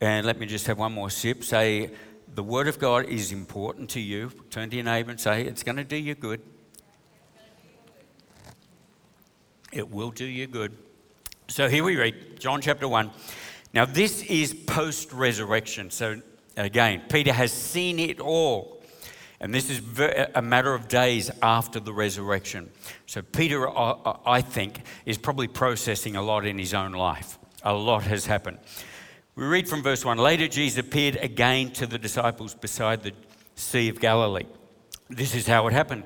and 0.01 0.25
let 0.25 0.37
me 0.37 0.47
just 0.47 0.67
have 0.67 0.77
one 0.77 0.91
more 0.91 1.09
sip. 1.09 1.45
Say, 1.45 1.91
the 2.35 2.43
word 2.43 2.67
of 2.67 2.77
God 2.77 3.05
is 3.05 3.31
important 3.31 3.89
to 3.91 4.01
you. 4.01 4.31
Turn 4.49 4.69
to 4.69 4.75
your 4.75 4.83
neighbor 4.83 5.11
and 5.11 5.19
say, 5.21 5.45
it's 5.45 5.63
going 5.63 5.77
to 5.77 5.85
do 5.85 5.95
you 5.95 6.13
good. 6.13 6.41
It 9.71 9.89
will 9.89 10.11
do 10.11 10.25
you 10.25 10.47
good. 10.47 10.77
So 11.49 11.69
here 11.69 11.85
we 11.85 11.95
read 11.95 12.41
John 12.41 12.59
chapter 12.59 12.89
1. 12.89 13.09
Now, 13.73 13.85
this 13.85 14.21
is 14.23 14.53
post 14.53 15.13
resurrection. 15.13 15.89
So, 15.89 16.21
again, 16.57 17.03
Peter 17.09 17.31
has 17.31 17.53
seen 17.53 17.99
it 17.99 18.19
all. 18.19 18.83
And 19.39 19.53
this 19.53 19.69
is 19.69 19.81
a 20.35 20.41
matter 20.41 20.73
of 20.73 20.89
days 20.89 21.31
after 21.41 21.79
the 21.79 21.93
resurrection. 21.93 22.69
So, 23.05 23.21
Peter, 23.21 23.69
I 24.27 24.41
think, 24.41 24.81
is 25.05 25.17
probably 25.17 25.47
processing 25.47 26.17
a 26.17 26.21
lot 26.21 26.45
in 26.45 26.59
his 26.59 26.73
own 26.73 26.91
life. 26.91 27.39
A 27.63 27.73
lot 27.73 28.03
has 28.03 28.25
happened. 28.25 28.57
We 29.35 29.45
read 29.45 29.69
from 29.69 29.81
verse 29.83 30.03
1 30.03 30.17
Later, 30.17 30.49
Jesus 30.49 30.79
appeared 30.79 31.15
again 31.15 31.71
to 31.71 31.87
the 31.87 31.97
disciples 31.97 32.55
beside 32.55 33.03
the 33.03 33.13
Sea 33.55 33.87
of 33.87 34.01
Galilee. 34.01 34.47
This 35.09 35.33
is 35.33 35.47
how 35.47 35.65
it 35.67 35.73
happened. 35.73 36.03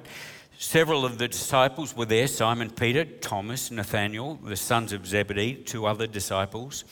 Several 0.62 1.06
of 1.06 1.18
the 1.18 1.28
disciples 1.28 1.98
were 1.98 2.06
there 2.06 2.28
Simon 2.28 2.70
Peter, 2.70 3.04
Thomas, 3.04 3.72
Nathanael, 3.72 4.36
the 4.44 4.56
sons 4.56 4.94
of 4.94 5.08
Zebedee, 5.08 5.56
two 5.56 5.88
other 5.88 6.06
disciples. 6.06 6.86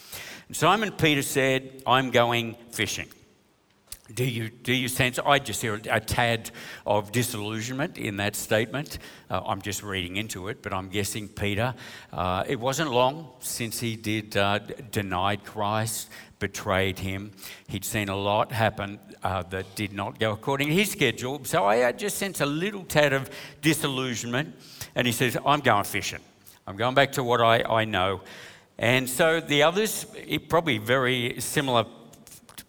And 0.47 0.57
Simon 0.57 0.91
Peter 0.91 1.21
said, 1.21 1.83
I'm 1.85 2.09
going 2.09 2.55
fishing. 2.71 3.09
Do 4.13 4.25
you, 4.25 4.49
do 4.49 4.73
you 4.73 4.87
sense? 4.87 5.19
I 5.19 5.37
just 5.37 5.61
hear 5.61 5.79
a 5.89 5.99
tad 5.99 6.49
of 6.85 7.11
disillusionment 7.11 7.99
in 7.99 8.17
that 8.17 8.35
statement. 8.35 8.97
Uh, 9.29 9.41
I'm 9.45 9.61
just 9.61 9.83
reading 9.83 10.17
into 10.17 10.47
it, 10.47 10.63
but 10.63 10.73
I'm 10.73 10.89
guessing 10.89 11.27
Peter, 11.27 11.75
uh, 12.11 12.43
it 12.47 12.59
wasn't 12.59 12.91
long 12.91 13.29
since 13.39 13.79
he 13.79 13.95
did 13.95 14.35
uh, 14.35 14.59
denied 14.91 15.45
Christ, 15.45 16.09
betrayed 16.39 16.97
him. 16.97 17.31
He'd 17.67 17.85
seen 17.85 18.09
a 18.09 18.15
lot 18.15 18.51
happen 18.51 18.99
uh, 19.21 19.43
that 19.43 19.75
did 19.75 19.93
not 19.93 20.19
go 20.19 20.31
according 20.31 20.69
to 20.69 20.73
his 20.73 20.89
schedule. 20.89 21.45
So 21.45 21.65
I 21.65 21.91
just 21.91 22.17
sense 22.17 22.41
a 22.41 22.47
little 22.47 22.85
tad 22.85 23.13
of 23.13 23.29
disillusionment. 23.61 24.55
And 24.95 25.05
he 25.05 25.13
says, 25.13 25.37
I'm 25.45 25.59
going 25.59 25.83
fishing. 25.83 26.21
I'm 26.65 26.77
going 26.77 26.95
back 26.95 27.11
to 27.13 27.23
what 27.23 27.41
I, 27.41 27.61
I 27.61 27.85
know. 27.85 28.21
And 28.79 29.07
so 29.07 29.39
the 29.39 29.63
others, 29.63 30.07
probably 30.49 30.79
very 30.79 31.35
similar 31.39 31.85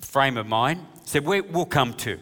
frame 0.00 0.36
of 0.36 0.46
mind, 0.46 0.86
said, 1.10 1.24
we, 1.24 1.40
We'll 1.40 1.66
come 1.66 1.94
too. 1.94 2.18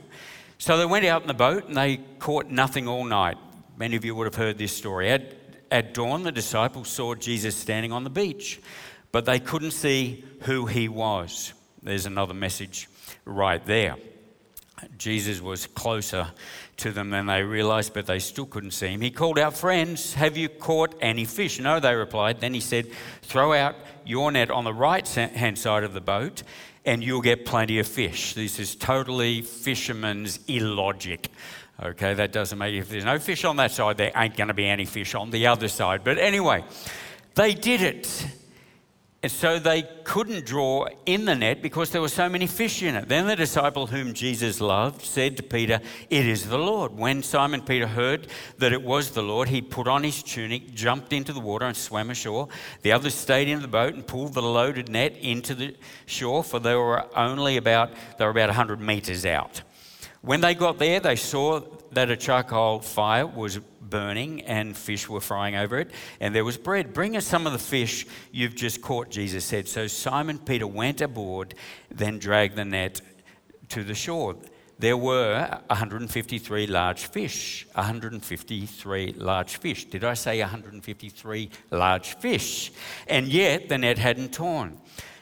So 0.58 0.76
they 0.76 0.86
went 0.86 1.04
out 1.04 1.22
in 1.22 1.28
the 1.28 1.34
boat 1.34 1.68
and 1.68 1.76
they 1.76 1.98
caught 2.18 2.50
nothing 2.50 2.88
all 2.88 3.04
night. 3.04 3.36
Many 3.76 3.96
of 3.96 4.04
you 4.04 4.14
would 4.16 4.26
have 4.26 4.34
heard 4.34 4.58
this 4.58 4.76
story. 4.76 5.10
At, 5.10 5.34
at 5.70 5.94
dawn, 5.94 6.24
the 6.24 6.32
disciples 6.32 6.88
saw 6.88 7.14
Jesus 7.14 7.54
standing 7.54 7.92
on 7.92 8.02
the 8.02 8.10
beach 8.10 8.60
but 9.12 9.24
they 9.24 9.38
couldn't 9.38 9.72
see 9.72 10.24
who 10.42 10.66
he 10.66 10.88
was. 10.88 11.52
There's 11.82 12.06
another 12.06 12.34
message 12.34 12.88
right 13.24 13.64
there. 13.64 13.96
Jesus 14.96 15.40
was 15.40 15.66
closer 15.66 16.28
to 16.76 16.92
them 16.92 17.10
than 17.10 17.26
they 17.26 17.42
realized, 17.42 17.94
but 17.94 18.06
they 18.06 18.20
still 18.20 18.46
couldn't 18.46 18.70
see 18.70 18.88
him. 18.88 19.00
He 19.00 19.10
called 19.10 19.38
out, 19.38 19.56
Friends, 19.56 20.14
have 20.14 20.36
you 20.36 20.48
caught 20.48 20.94
any 21.00 21.24
fish? 21.24 21.58
No, 21.58 21.80
they 21.80 21.94
replied. 21.94 22.40
Then 22.40 22.54
he 22.54 22.60
said, 22.60 22.86
Throw 23.22 23.54
out 23.54 23.74
your 24.06 24.30
net 24.30 24.50
on 24.50 24.62
the 24.62 24.72
right 24.72 25.06
hand 25.08 25.58
side 25.58 25.82
of 25.82 25.94
the 25.94 26.00
boat, 26.00 26.44
and 26.88 27.04
you'll 27.04 27.20
get 27.20 27.44
plenty 27.44 27.78
of 27.78 27.86
fish. 27.86 28.32
This 28.32 28.58
is 28.58 28.74
totally 28.74 29.42
fisherman's 29.42 30.40
illogic. 30.48 31.28
Okay, 31.82 32.14
that 32.14 32.32
doesn't 32.32 32.58
make 32.58 32.74
if 32.74 32.88
there's 32.88 33.04
no 33.04 33.18
fish 33.18 33.44
on 33.44 33.56
that 33.56 33.72
side, 33.72 33.98
there 33.98 34.10
ain't 34.16 34.36
going 34.36 34.48
to 34.48 34.54
be 34.54 34.66
any 34.66 34.86
fish 34.86 35.14
on 35.14 35.30
the 35.30 35.46
other 35.48 35.68
side. 35.68 36.02
But 36.02 36.18
anyway, 36.18 36.64
they 37.34 37.52
did 37.52 37.82
it. 37.82 38.26
And 39.20 39.32
so 39.32 39.58
they 39.58 39.82
couldn't 40.04 40.46
draw 40.46 40.86
in 41.04 41.24
the 41.24 41.34
net 41.34 41.60
because 41.60 41.90
there 41.90 42.00
were 42.00 42.08
so 42.08 42.28
many 42.28 42.46
fish 42.46 42.84
in 42.84 42.94
it. 42.94 43.08
Then 43.08 43.26
the 43.26 43.34
disciple 43.34 43.88
whom 43.88 44.14
Jesus 44.14 44.60
loved 44.60 45.02
said 45.02 45.36
to 45.38 45.42
Peter, 45.42 45.80
It 46.08 46.24
is 46.24 46.48
the 46.48 46.58
Lord. 46.58 46.96
When 46.96 47.24
Simon 47.24 47.62
Peter 47.62 47.88
heard 47.88 48.28
that 48.58 48.72
it 48.72 48.80
was 48.80 49.10
the 49.10 49.22
Lord, 49.22 49.48
he 49.48 49.60
put 49.60 49.88
on 49.88 50.04
his 50.04 50.22
tunic, 50.22 50.72
jumped 50.72 51.12
into 51.12 51.32
the 51.32 51.40
water, 51.40 51.66
and 51.66 51.76
swam 51.76 52.10
ashore. 52.10 52.46
The 52.82 52.92
others 52.92 53.16
stayed 53.16 53.48
in 53.48 53.60
the 53.60 53.66
boat 53.66 53.94
and 53.94 54.06
pulled 54.06 54.34
the 54.34 54.42
loaded 54.42 54.88
net 54.88 55.16
into 55.16 55.56
the 55.56 55.74
shore, 56.06 56.44
for 56.44 56.60
they 56.60 56.76
were 56.76 57.04
only 57.16 57.56
about, 57.56 57.90
they 58.18 58.24
were 58.24 58.30
about 58.30 58.50
100 58.50 58.80
meters 58.80 59.26
out. 59.26 59.62
When 60.20 60.40
they 60.40 60.54
got 60.54 60.78
there, 60.78 61.00
they 61.00 61.16
saw 61.16 61.60
that 61.92 62.10
a 62.10 62.16
charcoal 62.16 62.80
fire 62.80 63.26
was 63.26 63.58
burning 63.80 64.42
and 64.42 64.76
fish 64.76 65.08
were 65.08 65.20
frying 65.20 65.56
over 65.56 65.78
it, 65.78 65.90
and 66.20 66.34
there 66.34 66.44
was 66.44 66.56
bread. 66.56 66.92
Bring 66.92 67.16
us 67.16 67.26
some 67.26 67.46
of 67.46 67.52
the 67.52 67.58
fish 67.58 68.06
you've 68.32 68.54
just 68.54 68.82
caught, 68.82 69.10
Jesus 69.10 69.44
said. 69.44 69.68
So 69.68 69.86
Simon 69.86 70.38
Peter 70.38 70.66
went 70.66 71.00
aboard, 71.00 71.54
then 71.90 72.18
dragged 72.18 72.56
the 72.56 72.64
net 72.64 73.00
to 73.70 73.84
the 73.84 73.94
shore. 73.94 74.36
There 74.80 74.96
were 74.96 75.60
153 75.66 76.68
large 76.68 77.06
fish. 77.06 77.66
153 77.74 79.14
large 79.16 79.56
fish. 79.56 79.86
Did 79.86 80.04
I 80.04 80.14
say 80.14 80.40
153 80.40 81.50
large 81.72 82.14
fish? 82.14 82.70
And 83.08 83.26
yet 83.26 83.68
the 83.68 83.78
net 83.78 83.98
hadn't 83.98 84.32
torn. 84.32 84.78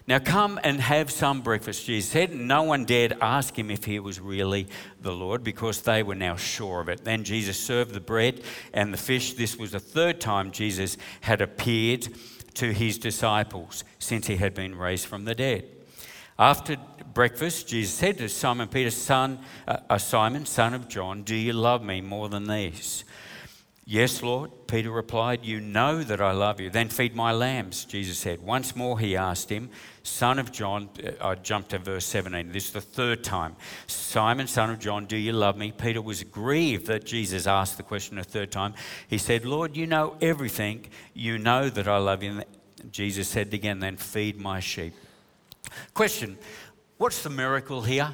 Now 0.08 0.20
come 0.20 0.60
and 0.62 0.80
have 0.80 1.10
some 1.10 1.40
breakfast, 1.40 1.86
Jesus 1.86 2.10
said. 2.10 2.32
No 2.32 2.62
one 2.62 2.84
dared 2.84 3.16
ask 3.20 3.58
him 3.58 3.72
if 3.72 3.84
he 3.84 3.98
was 3.98 4.20
really 4.20 4.68
the 5.00 5.12
Lord 5.12 5.42
because 5.42 5.82
they 5.82 6.04
were 6.04 6.14
now 6.14 6.36
sure 6.36 6.80
of 6.80 6.88
it. 6.88 7.04
Then 7.04 7.24
Jesus 7.24 7.58
served 7.58 7.92
the 7.92 8.00
bread 8.00 8.42
and 8.72 8.92
the 8.92 8.98
fish. 8.98 9.34
This 9.34 9.56
was 9.56 9.72
the 9.72 9.80
third 9.80 10.20
time 10.20 10.52
Jesus 10.52 10.96
had 11.22 11.40
appeared 11.40 12.06
to 12.54 12.72
his 12.72 12.98
disciples 12.98 13.82
since 13.98 14.28
he 14.28 14.36
had 14.36 14.54
been 14.54 14.76
raised 14.76 15.06
from 15.06 15.24
the 15.24 15.34
dead. 15.34 15.64
After 16.38 16.76
breakfast, 17.12 17.66
Jesus 17.66 17.94
said 17.94 18.18
to 18.18 18.28
Simon 18.28 18.68
Peter, 18.68 18.90
son, 18.90 19.40
uh, 19.66 19.78
uh 19.88 19.98
Simon, 19.98 20.46
son 20.46 20.74
of 20.74 20.86
John, 20.86 21.22
do 21.22 21.34
you 21.34 21.54
love 21.54 21.82
me 21.82 22.00
more 22.00 22.28
than 22.28 22.46
these? 22.46 23.04
Yes, 23.88 24.20
Lord, 24.20 24.50
Peter 24.66 24.90
replied, 24.90 25.44
You 25.44 25.60
know 25.60 26.02
that 26.02 26.20
I 26.20 26.32
love 26.32 26.60
you. 26.60 26.70
Then 26.70 26.88
feed 26.88 27.14
my 27.14 27.30
lambs, 27.30 27.84
Jesus 27.84 28.18
said. 28.18 28.42
Once 28.42 28.74
more 28.74 28.98
he 28.98 29.16
asked 29.16 29.48
him, 29.48 29.70
Son 30.02 30.40
of 30.40 30.50
John, 30.50 30.88
uh, 31.04 31.12
I 31.24 31.36
jumped 31.36 31.70
to 31.70 31.78
verse 31.78 32.04
17. 32.04 32.50
This 32.50 32.66
is 32.66 32.72
the 32.72 32.80
third 32.80 33.22
time. 33.22 33.54
Simon, 33.86 34.48
son 34.48 34.70
of 34.70 34.80
John, 34.80 35.06
do 35.06 35.16
you 35.16 35.30
love 35.30 35.56
me? 35.56 35.70
Peter 35.70 36.02
was 36.02 36.24
grieved 36.24 36.86
that 36.88 37.04
Jesus 37.04 37.46
asked 37.46 37.76
the 37.76 37.84
question 37.84 38.18
a 38.18 38.24
third 38.24 38.50
time. 38.50 38.74
He 39.06 39.18
said, 39.18 39.44
Lord, 39.44 39.76
you 39.76 39.86
know 39.86 40.16
everything. 40.20 40.88
You 41.14 41.38
know 41.38 41.70
that 41.70 41.86
I 41.86 41.98
love 41.98 42.24
you. 42.24 42.42
Jesus 42.90 43.28
said 43.28 43.54
again, 43.54 43.78
Then 43.78 43.98
feed 43.98 44.36
my 44.36 44.58
sheep. 44.58 44.94
Question 45.94 46.38
What's 46.98 47.22
the 47.22 47.30
miracle 47.30 47.82
here? 47.82 48.12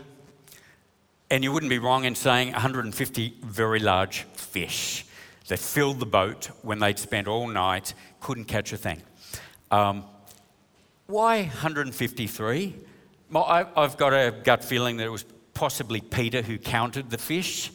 And 1.31 1.43
you 1.43 1.51
wouldn't 1.51 1.71
be 1.71 1.79
wrong 1.79 2.05
in 2.05 2.15
saying 2.15 2.53
150 2.53 3.37
very 3.43 3.79
large 3.79 4.25
fish 4.35 5.07
that 5.49 5.59
filled 5.59 6.01
the 6.01 6.07
boat 6.07 6.51
when 6.63 6.79
they'd 6.79 6.99
spent 6.99 7.29
all 7.29 7.47
night, 7.47 7.95
couldn't 8.21 8.45
catch 8.45 8.73
a 8.73 8.77
thing. 8.77 9.03
Um, 9.71 10.05
why 11.07 11.43
153? 11.43 12.75
Well, 13.31 13.45
I, 13.45 13.81
have 13.81 13.97
got 13.97 14.13
a 14.13 14.31
gut 14.31 14.65
feeling 14.65 14.99
that 14.99 15.05
it 15.05 15.11
was 15.11 15.25
possibly 15.55 16.01
Peter 16.01 16.43
who 16.43 16.59
counted 16.59 17.11
the 17.11 17.19
fish. 17.19 17.71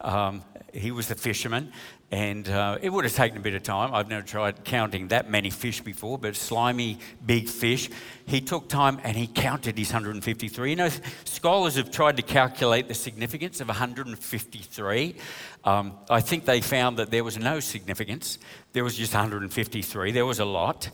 Um, 0.00 0.42
he 0.72 0.90
was 0.90 1.08
the 1.08 1.14
fisherman. 1.14 1.72
And 2.12 2.46
uh, 2.46 2.76
it 2.82 2.90
would 2.90 3.04
have 3.04 3.14
taken 3.14 3.38
a 3.38 3.40
bit 3.40 3.54
of 3.54 3.62
time. 3.62 3.94
I've 3.94 4.08
never 4.08 4.26
tried 4.26 4.64
counting 4.64 5.08
that 5.08 5.30
many 5.30 5.48
fish 5.48 5.80
before, 5.80 6.18
but 6.18 6.36
slimy, 6.36 6.98
big 7.24 7.48
fish. 7.48 7.88
He 8.26 8.42
took 8.42 8.68
time 8.68 9.00
and 9.02 9.16
he 9.16 9.26
counted 9.26 9.78
his 9.78 9.88
153. 9.88 10.70
You 10.70 10.76
know, 10.76 10.90
scholars 11.24 11.76
have 11.76 11.90
tried 11.90 12.18
to 12.18 12.22
calculate 12.22 12.86
the 12.86 12.94
significance 12.94 13.62
of 13.62 13.68
153. 13.68 15.16
Um, 15.64 15.98
I 16.10 16.20
think 16.20 16.44
they 16.44 16.60
found 16.60 16.96
that 16.98 17.10
there 17.10 17.22
was 17.22 17.38
no 17.38 17.60
significance. 17.60 18.38
There 18.72 18.82
was 18.82 18.96
just 18.96 19.14
153. 19.14 20.12
There 20.12 20.26
was 20.26 20.40
a 20.40 20.44
lot. 20.44 20.90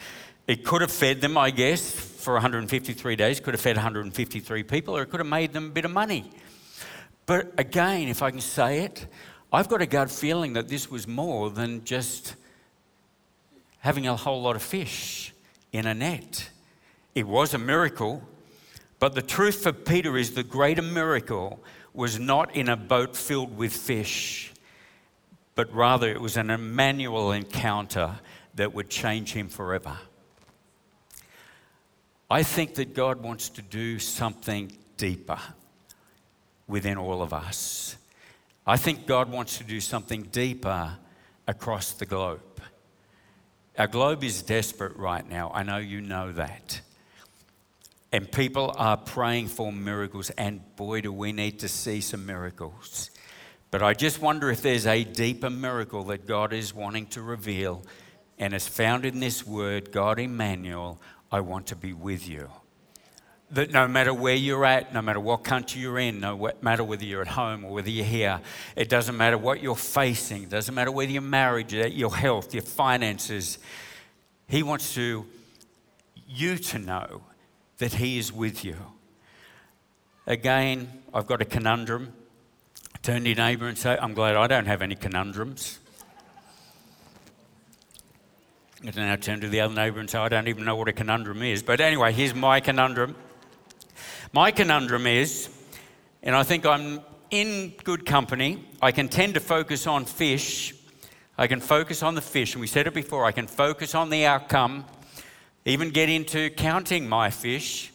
It 0.47 0.65
could 0.65 0.81
have 0.83 0.91
fed 0.91 1.21
them, 1.21 1.39
I 1.39 1.51
guess, 1.51 1.91
for 1.91 2.35
153 2.35 3.17
days, 3.17 3.41
could 3.41 3.55
have 3.55 3.61
fed 3.61 3.77
153 3.77 4.63
people, 4.65 4.97
or 4.97 5.03
it 5.03 5.07
could 5.07 5.21
have 5.21 5.27
made 5.27 5.53
them 5.53 5.67
a 5.67 5.71
bit 5.71 5.85
of 5.85 5.91
money. 5.91 6.31
But 7.27 7.53
again, 7.59 8.09
if 8.09 8.23
I 8.23 8.31
can 8.31 8.41
say 8.41 8.81
it, 8.81 9.07
I've 9.53 9.69
got 9.69 9.83
a 9.83 9.87
gut 9.87 10.11
feeling 10.11 10.55
that 10.55 10.69
this 10.69 10.91
was 10.91 11.07
more 11.07 11.51
than 11.51 11.85
just 11.85 12.35
having 13.81 14.07
a 14.07 14.17
whole 14.17 14.43
lot 14.43 14.57
of 14.57 14.63
fish 14.63 15.33
in 15.73 15.87
a 15.87 15.95
net. 15.95 16.51
It 17.15 17.27
was 17.27 17.55
a 17.55 17.59
miracle, 17.59 18.23
but 18.99 19.15
the 19.15 19.23
truth 19.23 19.63
for 19.63 19.73
Peter 19.73 20.17
is 20.17 20.33
the 20.33 20.43
greater 20.43 20.83
miracle 20.83 21.61
was 21.95 22.19
not 22.19 22.55
in 22.55 22.69
a 22.69 22.77
boat 22.77 23.17
filled 23.17 23.57
with 23.57 23.73
fish, 23.73 24.53
but 25.59 25.75
rather 25.75 26.09
it 26.09 26.21
was 26.21 26.37
an 26.37 26.50
Emmanuel 26.50 27.33
encounter 27.33 28.15
that 28.55 28.73
would 28.73 28.88
change 28.88 29.33
him 29.33 29.49
forever. 29.49 29.99
I 32.31 32.45
think 32.45 32.77
that 32.77 32.95
God 32.95 33.21
wants 33.21 33.49
to 33.49 33.62
do 33.62 33.99
something 33.99 34.71
deeper 34.97 35.41
within 36.69 36.97
all 36.97 37.23
of 37.23 37.33
us. 37.33 37.97
I 38.69 38.77
think 38.77 39.05
God 39.05 39.33
wants 39.33 39.59
to 39.59 39.65
do 39.65 39.81
something 39.81 40.23
deeper 40.31 40.97
across 41.49 41.91
the 41.91 42.07
globe. 42.07 42.62
Our 43.77 43.88
globe 43.88 44.23
is 44.23 44.43
desperate 44.43 44.97
right 44.97 45.29
now. 45.29 45.50
I 45.53 45.65
know 45.65 45.79
you 45.79 46.00
know 46.00 46.31
that. 46.31 46.83
And 48.12 48.31
people 48.31 48.73
are 48.79 48.97
praying 48.97 49.49
for 49.49 49.73
miracles, 49.73 50.31
and 50.38 50.61
boy, 50.77 51.00
do 51.00 51.12
we 51.12 51.33
need 51.33 51.59
to 51.59 51.69
see 51.69 52.00
some 52.00 52.27
miracles. 52.27 53.11
But 53.71 53.83
I 53.83 53.95
just 53.95 54.21
wonder 54.21 54.51
if 54.51 54.63
there's 54.63 54.87
a 54.87 55.05
deeper 55.05 55.51
miracle 55.51 56.05
that 56.05 56.27
God 56.27 56.53
is 56.53 56.75
wanting 56.75 57.07
to 57.09 57.23
reveal, 57.23 57.83
and 58.39 58.55
is 58.55 58.69
found 58.69 59.05
in 59.05 59.21
this 59.21 59.47
word, 59.47 59.93
God 59.93 60.19
Emmanuel, 60.19 61.01
I 61.31 61.41
want 61.41 61.67
to 61.67 61.77
be 61.77 61.93
with 61.93 62.29
you 62.29 62.49
that 63.51 63.71
no 63.71 63.89
matter 63.89 64.13
where 64.13 64.35
you're 64.35 64.65
at, 64.65 64.93
no 64.93 65.01
matter 65.01 65.21
what 65.21 65.43
country 65.43 65.81
you're 65.81 65.99
in, 65.99 66.21
no 66.21 66.51
matter 66.61 66.85
whether 66.85 67.05
you're 67.05 67.23
at 67.23 67.29
home 67.29 67.65
or 67.65 67.73
whether 67.73 67.89
you're 67.89 68.05
here, 68.05 68.41
it 68.77 68.89
doesn't 68.89 69.17
matter 69.17 69.39
what 69.39 69.63
you're 69.63 69.75
facing, 69.75 70.45
it 70.45 70.51
doesn't 70.51 70.75
matter 70.75 70.91
whether 70.91 71.11
you're 71.11 71.23
married, 71.23 71.73
your 71.73 72.15
health, 72.15 72.53
your 72.53 72.63
finances. 72.63 73.59
He 74.47 74.63
wants 74.63 74.95
to 74.95 75.27
you 76.27 76.59
to 76.59 76.79
know 76.79 77.23
that 77.79 77.95
He 77.95 78.19
is 78.19 78.33
with 78.33 78.65
you. 78.65 78.77
Again, 80.27 81.03
I've 81.15 81.27
got 81.27 81.41
a 81.41 81.47
conundrum. 81.47 82.13
Turn 83.09 83.23
to 83.23 83.31
your 83.31 83.37
neighbour 83.37 83.69
and 83.69 83.79
say, 83.79 83.97
I'm 83.99 84.12
glad 84.12 84.37
I 84.37 84.47
don't 84.49 84.67
have 84.67 84.83
any 84.83 84.95
conundrums. 84.95 85.79
And 88.85 89.00
I 89.00 89.17
turn 89.17 89.41
to 89.41 89.49
the 89.49 89.62
other 89.62 89.75
neighbour 89.75 89.99
and 89.99 90.11
say, 90.11 90.19
I 90.19 90.29
don't 90.29 90.47
even 90.47 90.67
know 90.67 90.77
what 90.77 90.88
a 90.88 90.93
conundrum 90.93 91.43
is. 91.43 91.62
But 91.62 91.81
anyway, 91.81 92.12
here's 92.12 92.35
my 92.35 92.61
conundrum. 92.61 93.17
My 94.35 94.50
conundrum 94.50 95.07
is, 95.07 95.49
and 96.23 96.37
I 96.37 96.43
think 96.43 96.67
I'm 96.67 97.00
in 97.31 97.73
good 97.83 98.05
company, 98.05 98.62
I 98.83 98.93
can 98.93 99.09
tend 99.09 99.33
to 99.33 99.41
focus 99.41 99.87
on 99.87 100.05
fish. 100.05 100.75
I 101.38 101.47
can 101.47 101.61
focus 101.61 102.03
on 102.03 102.15
the 102.15 102.21
fish, 102.21 102.53
and 102.53 102.61
we 102.61 102.67
said 102.67 102.87
it 102.87 102.93
before, 102.93 103.25
I 103.25 103.33
can 103.33 103.47
focus 103.47 103.95
on 103.95 104.11
the 104.11 104.27
outcome, 104.27 104.85
even 105.65 105.88
get 105.88 106.11
into 106.11 106.50
counting 106.50 107.09
my 107.09 107.31
fish, 107.31 107.91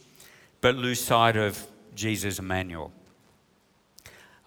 but 0.60 0.74
lose 0.74 1.00
sight 1.00 1.38
of 1.38 1.68
Jesus 1.94 2.40
Emmanuel. 2.40 2.92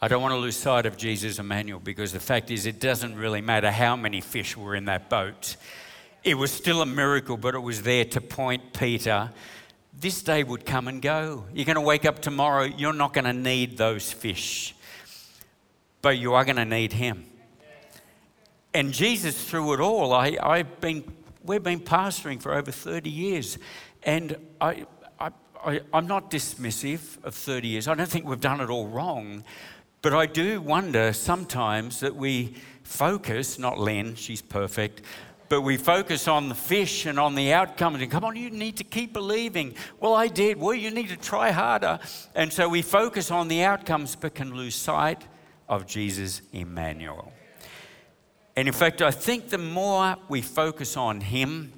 I 0.01 0.09
don't 0.09 0.23
want 0.23 0.33
to 0.33 0.39
lose 0.39 0.57
sight 0.57 0.87
of 0.87 0.97
Jesus 0.97 1.39
Emmanuel 1.39 1.81
because 1.81 2.13
the 2.13 2.21
fact 2.21 2.51
is, 2.51 2.67
it 2.67 2.81
doesn't 2.81 3.17
really 3.17 3.41
matter 3.41 3.71
how 3.71 3.97
many 3.97 4.21
fish 4.21 4.57
were 4.57 4.75
in 4.75 4.85
that 4.87 5.09
boat. 5.09 5.57
It 6.23 6.35
was 6.35 6.53
still 6.53 6.83
a 6.83 6.87
miracle, 6.87 7.37
but 7.37 7.55
it 7.55 7.61
was 7.61 7.83
there 7.83 8.05
to 8.05 8.21
point 8.21 8.73
Peter 8.73 9.31
this 9.99 10.23
day 10.23 10.45
would 10.45 10.67
come 10.67 10.89
and 10.89 11.01
go. 11.01 11.45
You're 11.55 11.65
going 11.65 11.77
to 11.77 11.81
wake 11.81 12.05
up 12.05 12.21
tomorrow, 12.21 12.65
you're 12.65 12.93
not 12.93 13.13
going 13.15 13.25
to 13.25 13.33
need 13.33 13.79
those 13.79 14.13
fish, 14.13 14.75
but 16.03 16.19
you 16.19 16.35
are 16.35 16.45
going 16.45 16.57
to 16.57 16.65
need 16.65 16.93
Him. 16.93 17.25
And 18.75 18.93
Jesus, 18.93 19.43
through 19.43 19.75
it 19.75 19.81
all, 19.81 20.13
I, 20.13 20.37
I've 20.43 20.81
been, 20.81 21.03
we've 21.43 21.63
been 21.63 21.81
pastoring 21.81 22.41
for 22.41 22.53
over 22.53 22.71
30 22.71 23.09
years, 23.09 23.59
and 24.03 24.37
I, 24.61 24.85
I, 25.19 25.31
I, 25.65 25.81
I'm 25.95 26.07
not 26.07 26.31
dismissive 26.31 27.25
of 27.25 27.35
30 27.35 27.69
years. 27.69 27.89
I 27.89 27.95
don't 27.95 28.09
think 28.09 28.27
we've 28.27 28.41
done 28.41 28.61
it 28.61 28.69
all 28.69 28.87
wrong, 28.87 29.45
but 30.07 30.15
I 30.15 30.27
do 30.27 30.61
wonder 30.61 31.13
sometimes 31.13 31.99
that 31.99 32.15
we 32.15 32.55
focus, 32.85 33.59
not 33.59 33.77
Len, 33.77 34.15
she's 34.15 34.41
perfect, 34.41 35.03
but 35.49 35.63
we 35.63 35.77
focus 35.77 36.29
on 36.29 36.49
the 36.49 36.55
fish 36.55 37.07
and 37.07 37.19
on 37.19 37.35
the 37.35 37.53
outcomes. 37.53 38.01
and 38.01 38.09
come 38.09 38.25
on, 38.25 38.37
you 38.37 38.51
need 38.51 38.77
to 38.77 38.85
keep 38.85 39.13
believing. 39.13 39.75
Well, 39.99 40.15
I 40.15 40.29
did. 40.29 40.61
Well, 40.61 40.75
you 40.75 40.93
need 40.93 41.09
to 41.09 41.17
try 41.17 41.51
harder. 41.51 41.99
And 42.37 42.53
so 42.53 42.69
we 42.69 42.83
focus 42.83 43.33
on 43.33 43.49
the 43.49 43.65
outcomes 43.65 44.15
but 44.15 44.37
can 44.37 44.55
lose 44.55 44.77
sight 44.77 45.27
of 45.69 45.89
Jesus 45.89 46.41
Emmanuel. 46.53 47.33
And 48.55 48.69
in 48.69 48.75
fact, 48.75 49.03
I 49.03 49.11
think 49.11 49.49
the 49.49 49.59
more 49.59 50.15
we 50.29 50.41
focus 50.41 50.97
on 50.97 51.21
Him, 51.21 51.73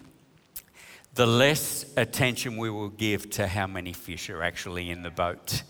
the 1.14 1.26
less 1.26 1.86
attention 1.96 2.58
we 2.58 2.68
will 2.68 2.90
give 2.90 3.30
to 3.30 3.46
how 3.46 3.66
many 3.66 3.94
fish 3.94 4.28
are 4.28 4.42
actually 4.42 4.90
in 4.90 5.02
the 5.02 5.10
boat. 5.10 5.62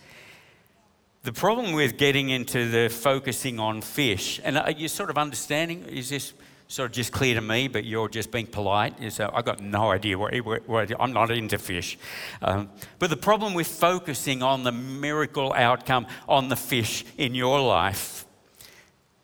The 1.29 1.35
problem 1.35 1.73
with 1.73 1.99
getting 1.99 2.31
into 2.31 2.71
the 2.71 2.89
focusing 2.89 3.61
on 3.61 3.83
fish, 3.83 4.41
and 4.43 4.57
are 4.57 4.71
you 4.71 4.89
sort 4.89 5.11
of 5.11 5.19
understanding? 5.19 5.85
Is 5.85 6.09
this 6.09 6.33
sort 6.69 6.89
of 6.89 6.95
just 6.95 7.13
clear 7.13 7.35
to 7.35 7.43
me, 7.43 7.69
but 7.69 7.85
you're 7.85 8.09
just 8.09 8.31
being 8.31 8.47
polite. 8.47 9.13
So 9.13 9.31
I've 9.35 9.45
got 9.45 9.61
no 9.61 9.91
idea 9.91 10.17
what, 10.17 10.35
what, 10.67 10.91
I'm 10.99 11.13
not 11.13 11.31
into 11.31 11.59
fish. 11.59 11.99
Um, 12.41 12.71
but 12.99 13.11
the 13.11 13.17
problem 13.19 13.53
with 13.53 13.67
focusing 13.67 14.43
on 14.43 14.63
the 14.63 14.73
miracle 14.73 15.53
outcome 15.53 16.07
on 16.27 16.49
the 16.49 16.57
fish 16.57 17.05
in 17.19 17.35
your 17.35 17.61
life, 17.61 18.25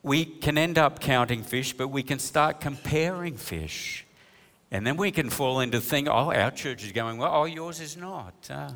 we 0.03 0.27
can 0.27 0.59
end 0.59 0.77
up 0.77 1.01
counting 1.01 1.43
fish, 1.43 1.73
but 1.73 1.88
we 1.88 2.03
can 2.03 2.19
start 2.19 2.61
comparing 2.61 3.38
fish. 3.38 4.05
And 4.71 4.87
then 4.87 4.99
we 4.99 5.11
can 5.11 5.31
fall 5.31 5.61
into 5.61 5.81
think, 5.81 6.09
oh, 6.09 6.31
our 6.31 6.51
church 6.51 6.85
is 6.85 6.93
going 6.93 7.17
well, 7.17 7.31
oh, 7.35 7.45
yours 7.47 7.81
is 7.81 7.97
not. 7.97 8.35
Uh, 8.51 8.73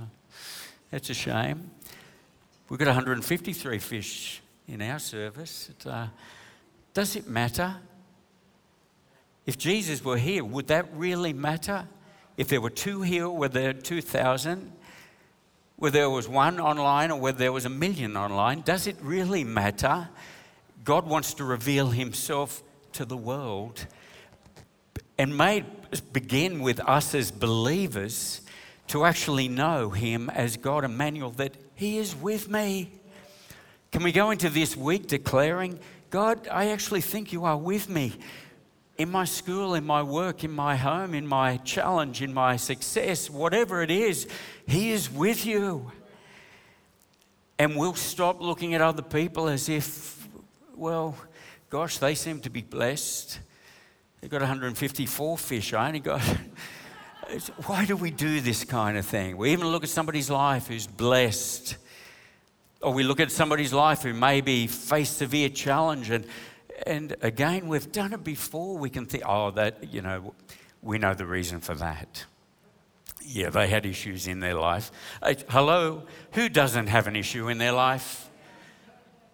that's 0.90 1.10
a 1.10 1.14
shame. 1.14 1.72
We've 2.68 2.78
got 2.78 2.88
153 2.88 3.78
fish 3.78 4.42
in 4.66 4.82
our 4.82 4.98
service. 4.98 5.70
It, 5.70 5.86
uh, 5.86 6.08
does 6.92 7.16
it 7.16 7.26
matter? 7.26 7.76
If 9.46 9.56
Jesus 9.56 10.04
were 10.04 10.18
here, 10.18 10.44
would 10.44 10.66
that 10.66 10.86
really 10.92 11.32
matter? 11.32 11.88
If 12.36 12.48
there 12.48 12.60
were 12.60 12.70
two 12.70 13.00
here, 13.00 13.28
were 13.28 13.48
there 13.48 13.72
2,000? 13.72 14.70
Whether 15.76 15.98
there 16.00 16.10
was 16.10 16.28
one 16.28 16.60
online 16.60 17.10
or 17.10 17.18
whether 17.18 17.38
there 17.38 17.52
was 17.52 17.64
a 17.64 17.70
million 17.70 18.18
online, 18.18 18.60
does 18.60 18.86
it 18.86 18.96
really 19.00 19.44
matter? 19.44 20.10
God 20.84 21.06
wants 21.06 21.32
to 21.34 21.44
reveal 21.44 21.88
himself 21.88 22.62
to 22.92 23.06
the 23.06 23.16
world 23.16 23.86
and 25.16 25.38
may 25.38 25.64
begin 26.12 26.60
with 26.60 26.80
us 26.80 27.14
as 27.14 27.30
believers 27.30 28.42
to 28.88 29.04
actually 29.04 29.48
know 29.48 29.90
him 29.90 30.30
as 30.30 30.56
God 30.56 30.84
Emmanuel, 30.84 31.30
that 31.32 31.54
he 31.74 31.98
is 31.98 32.14
with 32.16 32.50
me. 32.50 32.90
Can 33.92 34.02
we 34.02 34.12
go 34.12 34.30
into 34.30 34.50
this 34.50 34.76
week 34.76 35.06
declaring, 35.06 35.78
God, 36.10 36.48
I 36.48 36.68
actually 36.68 37.00
think 37.00 37.32
you 37.32 37.44
are 37.44 37.56
with 37.56 37.88
me 37.88 38.14
in 38.98 39.10
my 39.10 39.24
school, 39.24 39.74
in 39.74 39.86
my 39.86 40.02
work, 40.02 40.42
in 40.42 40.50
my 40.50 40.74
home, 40.74 41.14
in 41.14 41.26
my 41.26 41.56
challenge, 41.58 42.20
in 42.20 42.34
my 42.34 42.56
success, 42.56 43.30
whatever 43.30 43.80
it 43.80 43.92
is, 43.92 44.26
He 44.66 44.90
is 44.90 45.10
with 45.10 45.46
you. 45.46 45.92
And 47.60 47.76
we'll 47.76 47.94
stop 47.94 48.40
looking 48.40 48.74
at 48.74 48.80
other 48.80 49.02
people 49.02 49.48
as 49.48 49.68
if, 49.68 50.28
well, 50.74 51.16
gosh, 51.70 51.98
they 51.98 52.16
seem 52.16 52.40
to 52.40 52.50
be 52.50 52.62
blessed. 52.62 53.38
They've 54.20 54.30
got 54.30 54.40
154 54.40 55.38
fish. 55.38 55.72
I 55.72 55.86
only 55.86 56.00
got. 56.00 56.22
Why 57.66 57.84
do 57.84 57.96
we 57.96 58.10
do 58.10 58.40
this 58.40 58.64
kind 58.64 58.96
of 58.96 59.04
thing? 59.04 59.36
We 59.36 59.52
even 59.52 59.68
look 59.68 59.82
at 59.82 59.90
somebody's 59.90 60.30
life 60.30 60.68
who's 60.68 60.86
blessed. 60.86 61.76
Or 62.80 62.92
we 62.92 63.02
look 63.02 63.20
at 63.20 63.30
somebody's 63.30 63.72
life 63.72 64.02
who 64.02 64.14
maybe 64.14 64.66
faced 64.66 65.18
severe 65.18 65.48
challenge 65.48 66.10
and 66.10 66.24
and 66.86 67.16
again, 67.22 67.68
we've 67.68 67.90
done 67.90 68.12
it 68.12 68.22
before. 68.22 68.78
We 68.78 68.90
can 68.90 69.06
think, 69.06 69.24
oh, 69.26 69.50
that, 69.52 69.92
you 69.92 70.02
know, 70.02 70.34
we 70.82 70.98
know 70.98 71.14
the 71.14 71.26
reason 71.26 71.60
for 71.60 71.74
that. 71.74 72.24
Yeah, 73.24 73.50
they 73.50 73.66
had 73.66 73.84
issues 73.84 74.26
in 74.26 74.40
their 74.40 74.54
life. 74.54 74.90
Uh, 75.20 75.34
hello, 75.48 76.04
who 76.32 76.48
doesn't 76.48 76.86
have 76.86 77.06
an 77.06 77.16
issue 77.16 77.48
in 77.48 77.58
their 77.58 77.72
life? 77.72 78.30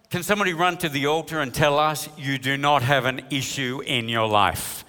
Can 0.09 0.23
somebody 0.23 0.53
run 0.53 0.77
to 0.77 0.89
the 0.89 1.05
altar 1.07 1.39
and 1.39 1.53
tell 1.53 1.77
us 1.79 2.09
you 2.17 2.37
do 2.37 2.57
not 2.57 2.81
have 2.81 3.05
an 3.05 3.21
issue 3.29 3.81
in 3.85 4.09
your 4.09 4.27
life? 4.27 4.85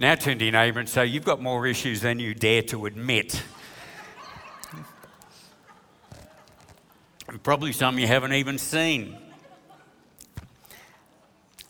Now 0.00 0.14
turn 0.14 0.38
to 0.38 0.44
your 0.44 0.52
neighbour 0.52 0.78
and 0.78 0.88
say, 0.88 1.06
You've 1.06 1.24
got 1.24 1.42
more 1.42 1.66
issues 1.66 2.02
than 2.02 2.20
you 2.20 2.32
dare 2.32 2.62
to 2.62 2.86
admit. 2.86 3.42
and 7.26 7.42
probably 7.42 7.72
some 7.72 7.98
you 7.98 8.06
haven't 8.06 8.32
even 8.32 8.58
seen. 8.58 9.18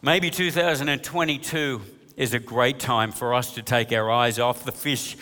Maybe 0.03 0.31
2022 0.31 1.81
is 2.19 2.35
a 2.35 2.39
great 2.39 2.79
time 2.79 3.13
for 3.13 3.33
us 3.33 3.55
to 3.55 3.63
take 3.63 3.93
our 3.93 4.11
eyes 4.11 4.39
off 4.39 4.65
the 4.65 4.73
fish 4.73 5.17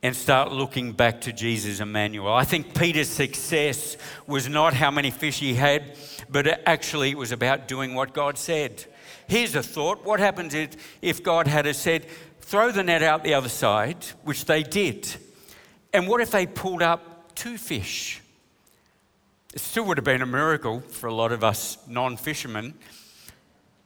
and 0.00 0.14
start 0.14 0.52
looking 0.52 0.92
back 0.92 1.20
to 1.22 1.32
Jesus 1.32 1.80
Emmanuel. 1.80 2.32
I 2.32 2.44
think 2.44 2.78
Peter's 2.78 3.08
success 3.08 3.96
was 4.28 4.48
not 4.48 4.72
how 4.72 4.92
many 4.92 5.10
fish 5.10 5.40
he 5.40 5.54
had, 5.54 5.96
but 6.30 6.46
actually 6.66 7.10
it 7.10 7.18
was 7.18 7.32
about 7.32 7.66
doing 7.66 7.94
what 7.94 8.14
God 8.14 8.38
said. 8.38 8.84
Here's 9.28 9.54
a 9.54 9.62
thought 9.62 10.04
what 10.04 10.20
happens 10.20 10.54
if 11.02 11.22
God 11.22 11.46
had 11.46 11.72
said, 11.76 12.06
throw 12.40 12.72
the 12.72 12.82
net 12.82 13.02
out 13.02 13.22
the 13.22 13.34
other 13.34 13.50
side, 13.50 14.02
which 14.24 14.46
they 14.46 14.62
did? 14.62 15.06
And 15.92 16.08
what 16.08 16.22
if 16.22 16.30
they 16.30 16.46
pulled 16.46 16.82
up 16.82 17.34
two 17.34 17.58
fish? 17.58 18.22
It 19.54 19.60
still 19.60 19.84
would 19.84 19.98
have 19.98 20.04
been 20.04 20.22
a 20.22 20.26
miracle 20.26 20.80
for 20.80 21.08
a 21.08 21.14
lot 21.14 21.32
of 21.32 21.44
us 21.44 21.76
non 21.86 22.16
fishermen, 22.16 22.72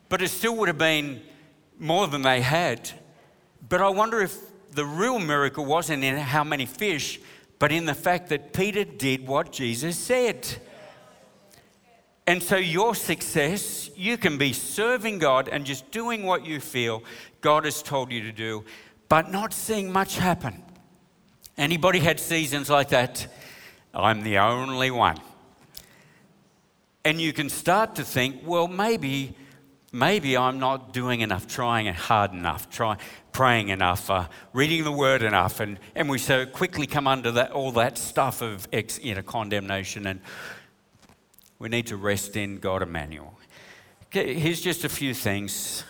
but 0.08 0.22
it 0.22 0.28
still 0.28 0.56
would 0.56 0.68
have 0.68 0.78
been 0.78 1.20
more 1.78 2.06
than 2.06 2.22
they 2.22 2.40
had. 2.40 2.90
But 3.68 3.80
I 3.80 3.88
wonder 3.88 4.20
if 4.20 4.36
the 4.70 4.84
real 4.84 5.18
miracle 5.18 5.64
wasn't 5.64 6.04
in 6.04 6.16
how 6.16 6.44
many 6.44 6.66
fish, 6.66 7.20
but 7.58 7.72
in 7.72 7.86
the 7.86 7.94
fact 7.94 8.28
that 8.28 8.52
Peter 8.52 8.84
did 8.84 9.26
what 9.26 9.52
Jesus 9.52 9.96
said. 9.98 10.46
And 12.26 12.42
so, 12.42 12.56
your 12.56 12.94
success, 12.94 13.90
you 13.96 14.16
can 14.16 14.38
be 14.38 14.52
serving 14.52 15.18
God 15.18 15.48
and 15.48 15.64
just 15.64 15.90
doing 15.90 16.22
what 16.22 16.46
you 16.46 16.60
feel 16.60 17.02
God 17.40 17.64
has 17.64 17.82
told 17.82 18.12
you 18.12 18.22
to 18.22 18.32
do, 18.32 18.64
but 19.08 19.30
not 19.30 19.52
seeing 19.52 19.92
much 19.92 20.18
happen. 20.18 20.62
Anybody 21.58 21.98
had 21.98 22.20
seasons 22.20 22.70
like 22.70 22.90
that? 22.90 23.26
I'm 23.92 24.22
the 24.22 24.38
only 24.38 24.90
one. 24.90 25.18
And 27.04 27.20
you 27.20 27.32
can 27.32 27.48
start 27.48 27.96
to 27.96 28.04
think, 28.04 28.42
well, 28.46 28.68
maybe, 28.68 29.34
maybe 29.90 30.36
I'm 30.36 30.60
not 30.60 30.92
doing 30.92 31.20
enough, 31.20 31.48
trying 31.48 31.92
hard 31.92 32.32
enough, 32.32 32.70
try, 32.70 32.96
praying 33.32 33.68
enough, 33.68 34.08
uh, 34.08 34.28
reading 34.52 34.84
the 34.84 34.92
word 34.92 35.22
enough, 35.22 35.58
and, 35.58 35.80
and 35.96 36.08
we 36.08 36.18
so 36.18 36.46
quickly 36.46 36.86
come 36.86 37.08
under 37.08 37.32
that, 37.32 37.50
all 37.50 37.72
that 37.72 37.98
stuff 37.98 38.40
of 38.40 38.68
ex, 38.72 39.00
you 39.02 39.14
know, 39.16 39.22
condemnation 39.22 40.06
and 40.06 40.20
we 41.62 41.68
need 41.68 41.86
to 41.86 41.96
rest 41.96 42.36
in 42.36 42.58
God 42.58 42.82
Emmanuel. 42.82 43.38
Okay, 44.06 44.34
here's 44.34 44.60
just 44.60 44.82
a 44.82 44.88
few 44.88 45.14
things. 45.14 45.84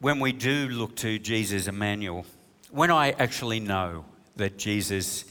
When 0.00 0.20
we 0.20 0.32
do 0.32 0.68
look 0.68 0.96
to 0.96 1.18
Jesus 1.18 1.66
Emmanuel, 1.66 2.26
when 2.70 2.90
I 2.90 3.12
actually 3.12 3.58
know 3.58 4.04
that 4.36 4.58
Jesus 4.58 5.24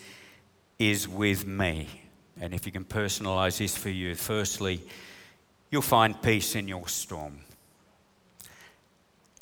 is 0.79 1.07
with 1.07 1.45
me, 1.45 1.87
and 2.41 2.55
if 2.55 2.65
you 2.65 2.71
can 2.71 2.85
personalize 2.85 3.59
this 3.59 3.77
for 3.77 3.91
you, 3.91 4.15
firstly, 4.15 4.81
you'll 5.69 5.83
find 5.83 6.19
peace 6.23 6.55
in 6.55 6.67
your 6.67 6.87
storm. 6.87 7.41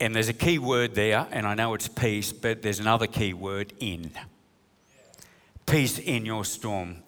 And 0.01 0.13
there's 0.13 0.27
a 0.27 0.33
key 0.33 0.59
word 0.59 0.95
there, 0.95 1.27
and 1.31 1.47
I 1.47 1.53
know 1.53 1.73
it's 1.75 1.87
peace, 1.87 2.33
but 2.33 2.61
there's 2.61 2.81
another 2.81 3.07
key 3.07 3.33
word 3.33 3.71
in. 3.79 4.11
Peace 5.65 5.97
in 5.97 6.25
your 6.25 6.43
storm. 6.43 7.02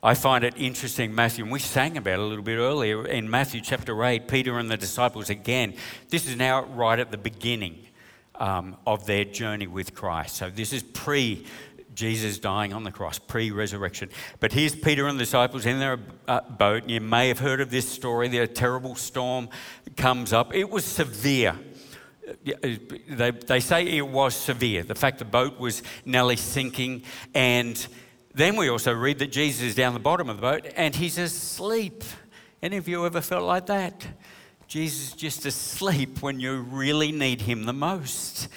I 0.00 0.14
find 0.14 0.44
it 0.44 0.54
interesting, 0.56 1.12
Matthew, 1.12 1.42
and 1.42 1.52
we 1.52 1.58
sang 1.58 1.96
about 1.96 2.14
it 2.14 2.18
a 2.20 2.22
little 2.22 2.44
bit 2.44 2.58
earlier 2.58 3.04
in 3.04 3.28
Matthew 3.28 3.60
chapter 3.60 4.04
8, 4.04 4.28
Peter 4.28 4.56
and 4.56 4.70
the 4.70 4.76
disciples 4.76 5.28
again. 5.28 5.74
This 6.08 6.28
is 6.28 6.36
now 6.36 6.66
right 6.66 7.00
at 7.00 7.10
the 7.10 7.18
beginning 7.18 7.84
um, 8.36 8.76
of 8.86 9.06
their 9.06 9.24
journey 9.24 9.66
with 9.66 9.96
Christ. 9.96 10.36
So 10.36 10.50
this 10.50 10.72
is 10.72 10.84
pre 10.84 11.44
Jesus 11.96 12.38
dying 12.38 12.72
on 12.72 12.84
the 12.84 12.92
cross, 12.92 13.18
pre 13.18 13.50
resurrection. 13.50 14.08
But 14.38 14.52
here's 14.52 14.76
Peter 14.76 15.08
and 15.08 15.18
the 15.18 15.24
disciples 15.24 15.66
in 15.66 15.80
their 15.80 15.98
uh, 16.28 16.42
boat. 16.42 16.88
You 16.88 17.00
may 17.00 17.26
have 17.26 17.40
heard 17.40 17.60
of 17.60 17.72
this 17.72 17.88
story. 17.88 18.28
The 18.28 18.46
terrible 18.46 18.94
storm 18.94 19.48
comes 19.96 20.32
up. 20.32 20.54
It 20.54 20.70
was 20.70 20.84
severe. 20.84 21.58
They, 22.44 23.32
they 23.32 23.58
say 23.58 23.84
it 23.84 24.06
was 24.06 24.36
severe. 24.36 24.84
The 24.84 24.94
fact 24.94 25.18
the 25.18 25.24
boat 25.24 25.58
was 25.58 25.82
nearly 26.04 26.36
sinking 26.36 27.02
and 27.34 27.84
then 28.34 28.56
we 28.56 28.68
also 28.68 28.92
read 28.92 29.18
that 29.20 29.32
Jesus 29.32 29.62
is 29.62 29.74
down 29.74 29.94
the 29.94 30.00
bottom 30.00 30.28
of 30.28 30.36
the 30.36 30.42
boat 30.42 30.66
and 30.76 30.94
he's 30.94 31.18
asleep. 31.18 32.04
Any 32.62 32.76
of 32.76 32.88
you 32.88 33.04
ever 33.06 33.20
felt 33.20 33.44
like 33.44 33.66
that? 33.66 34.06
Jesus 34.66 35.12
just 35.12 35.46
asleep 35.46 36.22
when 36.22 36.38
you 36.40 36.60
really 36.60 37.10
need 37.10 37.40
him 37.42 37.64
the 37.64 37.72
most. 37.72 38.48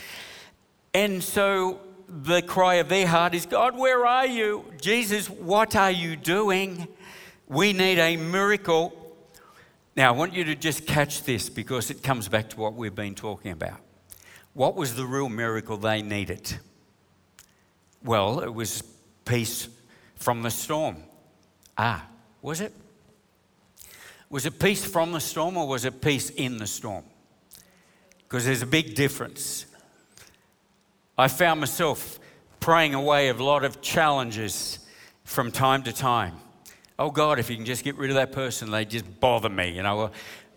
And 0.93 1.23
so 1.23 1.79
the 2.07 2.41
cry 2.41 2.75
of 2.75 2.89
their 2.89 3.07
heart 3.07 3.34
is 3.34 3.45
God, 3.45 3.77
where 3.77 4.05
are 4.05 4.27
you? 4.27 4.65
Jesus, 4.81 5.29
what 5.29 5.75
are 5.75 5.91
you 5.91 6.17
doing? 6.17 6.88
We 7.47 7.71
need 7.71 7.97
a 7.97 8.17
miracle. 8.17 8.93
Now, 9.95 10.13
I 10.13 10.17
want 10.17 10.34
you 10.34 10.43
to 10.45 10.55
just 10.55 10.86
catch 10.86 11.23
this 11.23 11.49
because 11.49 11.89
it 11.89 12.03
comes 12.03 12.27
back 12.27 12.49
to 12.49 12.60
what 12.60 12.73
we've 12.73 12.95
been 12.95 13.15
talking 13.15 13.51
about. 13.51 13.79
What 14.53 14.75
was 14.75 14.95
the 14.95 15.05
real 15.05 15.29
miracle 15.29 15.77
they 15.77 16.01
needed? 16.01 16.57
Well, 18.03 18.41
it 18.41 18.53
was 18.53 18.84
peace 19.25 19.67
from 20.15 20.41
the 20.41 20.51
storm. 20.51 20.97
Ah, 21.77 22.05
was 22.41 22.62
it? 22.62 22.73
Was 24.29 24.45
it 24.45 24.60
peace 24.60 24.86
from 24.86 25.12
the 25.12 25.19
storm 25.19 25.57
or 25.57 25.67
was 25.67 25.84
it 25.84 26.01
peace 26.01 26.29
in 26.29 26.57
the 26.57 26.67
storm? 26.67 27.03
Because 28.19 28.45
there's 28.45 28.62
a 28.62 28.67
big 28.67 28.95
difference. 28.95 29.65
I 31.17 31.27
found 31.27 31.60
myself 31.60 32.17
praying 32.60 32.93
away 32.93 33.27
a 33.27 33.34
lot 33.34 33.65
of 33.65 33.81
challenges 33.81 34.79
from 35.25 35.51
time 35.51 35.84
to 35.84 35.91
time. 35.91 36.36
Oh 36.97 37.12
God, 37.12 37.39
if 37.39 37.49
you 37.49 37.57
can 37.57 37.65
just 37.65 37.84
get 37.84 37.95
rid 37.97 38.10
of 38.10 38.15
that 38.15 38.31
person, 38.31 38.71
they 38.71 38.86
just 38.86 39.19
bother 39.19 39.49
me, 39.49 39.71
you 39.71 39.84
know. 39.84 40.12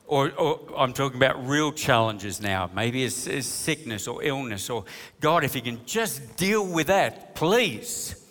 Or, 0.07 0.31
or, 0.33 0.61
I'm 0.77 0.93
talking 0.93 1.17
about 1.17 1.47
real 1.49 1.73
challenges 1.73 2.41
now. 2.41 2.71
Maybe 2.75 3.05
it's, 3.05 3.27
it's 3.27 3.47
sickness 3.47 4.07
or 4.07 4.23
illness. 4.23 4.69
Or 4.69 4.85
God, 5.21 5.45
if 5.45 5.57
you 5.57 5.63
can 5.63 5.85
just 5.87 6.37
deal 6.37 6.67
with 6.67 6.89
that, 6.89 7.35
please. 7.35 8.24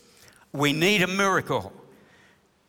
We 0.53 0.71
need 0.71 1.01
a 1.01 1.07
miracle. 1.07 1.73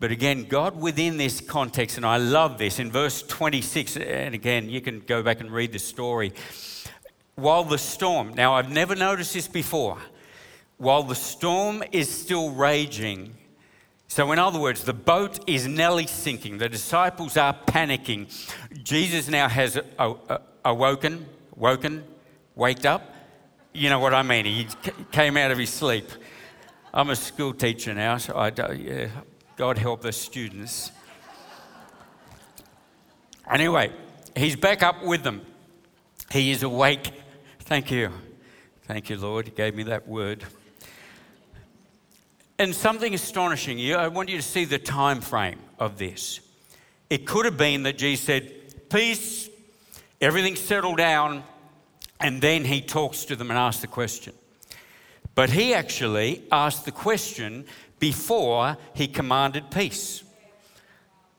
But 0.00 0.10
again, 0.10 0.44
God 0.44 0.80
within 0.80 1.18
this 1.18 1.40
context, 1.40 1.96
and 1.96 2.04
I 2.04 2.16
love 2.16 2.58
this 2.58 2.78
in 2.78 2.90
verse 2.90 3.22
26, 3.22 3.96
and 3.98 4.34
again, 4.34 4.68
you 4.68 4.80
can 4.80 5.00
go 5.00 5.22
back 5.22 5.40
and 5.40 5.50
read 5.50 5.72
the 5.72 5.78
story. 5.78 6.32
While 7.36 7.64
the 7.64 7.78
storm, 7.78 8.34
now 8.34 8.54
I've 8.54 8.70
never 8.70 8.94
noticed 8.94 9.34
this 9.34 9.48
before, 9.48 9.98
while 10.78 11.02
the 11.02 11.14
storm 11.14 11.82
is 11.92 12.10
still 12.10 12.50
raging, 12.50 13.34
so 14.08 14.32
in 14.32 14.38
other 14.38 14.58
words, 14.58 14.84
the 14.84 14.92
boat 14.92 15.48
is 15.48 15.66
nearly 15.66 16.06
sinking, 16.06 16.58
the 16.58 16.68
disciples 16.68 17.36
are 17.36 17.54
panicking. 17.66 18.26
Jesus 18.82 19.28
now 19.28 19.48
has 19.48 19.78
awoken, 20.64 21.26
woken, 21.56 22.04
waked 22.56 22.86
up. 22.86 23.14
You 23.72 23.90
know 23.90 23.98
what 23.98 24.14
I 24.14 24.22
mean? 24.22 24.44
He 24.44 24.68
came 25.12 25.36
out 25.36 25.50
of 25.50 25.58
his 25.58 25.70
sleep. 25.70 26.08
I'm 26.96 27.10
a 27.10 27.16
school 27.16 27.52
teacher 27.52 27.92
now, 27.92 28.18
so 28.18 28.34
I, 28.34 28.52
yeah, 28.72 29.08
God 29.56 29.78
help 29.78 30.02
the 30.02 30.12
students. 30.12 30.92
Anyway, 33.50 33.90
he's 34.36 34.54
back 34.54 34.84
up 34.84 35.02
with 35.02 35.24
them. 35.24 35.44
He 36.30 36.52
is 36.52 36.62
awake. 36.62 37.10
Thank 37.58 37.90
you. 37.90 38.12
Thank 38.84 39.10
you, 39.10 39.16
Lord. 39.16 39.48
You 39.48 39.52
gave 39.52 39.74
me 39.74 39.82
that 39.82 40.06
word. 40.06 40.44
And 42.60 42.72
something 42.72 43.12
astonishing. 43.12 43.92
I 43.92 44.06
want 44.06 44.28
you 44.28 44.36
to 44.36 44.42
see 44.42 44.64
the 44.64 44.78
time 44.78 45.20
frame 45.20 45.58
of 45.80 45.98
this. 45.98 46.38
It 47.10 47.26
could 47.26 47.44
have 47.44 47.58
been 47.58 47.82
that 47.82 47.98
Jesus 47.98 48.24
said, 48.24 48.88
Peace, 48.88 49.50
everything 50.20 50.54
settled 50.54 50.98
down, 50.98 51.42
and 52.20 52.40
then 52.40 52.64
he 52.64 52.80
talks 52.80 53.24
to 53.24 53.34
them 53.34 53.50
and 53.50 53.58
asks 53.58 53.80
the 53.80 53.88
question. 53.88 54.32
But 55.34 55.50
he 55.50 55.74
actually 55.74 56.44
asked 56.52 56.84
the 56.84 56.92
question 56.92 57.64
before 57.98 58.76
he 58.94 59.08
commanded 59.08 59.70
peace. 59.70 60.22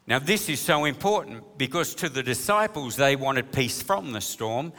Now, 0.08 0.20
this 0.20 0.50
is 0.50 0.60
so 0.60 0.86
important 0.86 1.58
because 1.58 1.96
to 1.96 2.10
the 2.10 2.22
disciples, 2.22 2.96
they 2.96 3.16
wanted 3.16 3.52
peace 3.52 3.82
from 3.82 4.12
the 4.12 4.22
storm. 4.22 4.72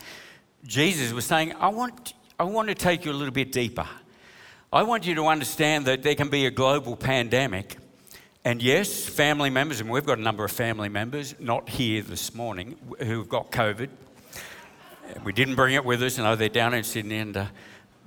Jesus 0.65 1.13
was 1.13 1.25
saying, 1.25 1.55
I 1.59 1.69
want, 1.69 2.15
I 2.39 2.45
want 2.45 2.69
to 2.69 2.75
take 2.75 3.05
you 3.05 3.11
a 3.11 3.15
little 3.15 3.35
bit 3.35 3.51
deeper. 3.51 3.89
I 4.73 4.83
want 4.83 5.07
you 5.07 5.15
to 5.17 5.27
understand 5.27 5.87
that 5.87 6.03
there 6.03 6.15
can 6.15 6.29
be 6.29 6.47
a 6.47 6.51
global 6.51 6.97
pandemic. 6.97 7.77
And 8.45 8.63
yes, 8.63 9.05
family 9.05 9.51
members, 9.51 9.81
and 9.81 9.91
we've 9.91 10.07
got 10.07 10.19
a 10.19 10.23
number 10.23 10.45
of 10.45 10.53
family 10.53 10.89
members, 10.89 11.35
not 11.41 11.69
here 11.69 12.03
this 12.03 12.35
morning, 12.35 12.77
who've 13.01 13.29
got 13.29 13.51
COVID. 13.51 13.89
We 15.25 15.33
didn't 15.33 15.57
bring 15.57 15.75
it 15.75 15.85
with 15.85 16.03
us. 16.03 16.19
I 16.19 16.25
know 16.25 16.37
they're 16.37 16.49
down 16.49 16.75
in 16.75 16.85
Sydney. 16.85 17.19
And, 17.19 17.37
uh, 17.37 17.47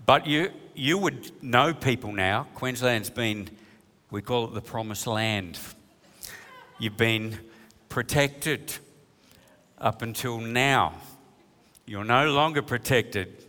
but 0.06 0.26
you, 0.28 0.52
you 0.80 0.98
would 0.98 1.44
know 1.44 1.74
people 1.74 2.14
now. 2.14 2.48
Queensland's 2.56 3.10
been, 3.10 3.50
we 4.12 4.22
call 4.22 4.46
it 4.46 4.54
the 4.54 4.62
promised 4.62 5.08
land. 5.08 5.60
You've 6.80 6.96
been 6.96 7.38
protected 7.90 8.74
up 9.78 10.02
until 10.02 10.40
now. 10.40 10.94
You're 11.86 12.06
no 12.06 12.32
longer 12.32 12.62
protected. 12.62 13.46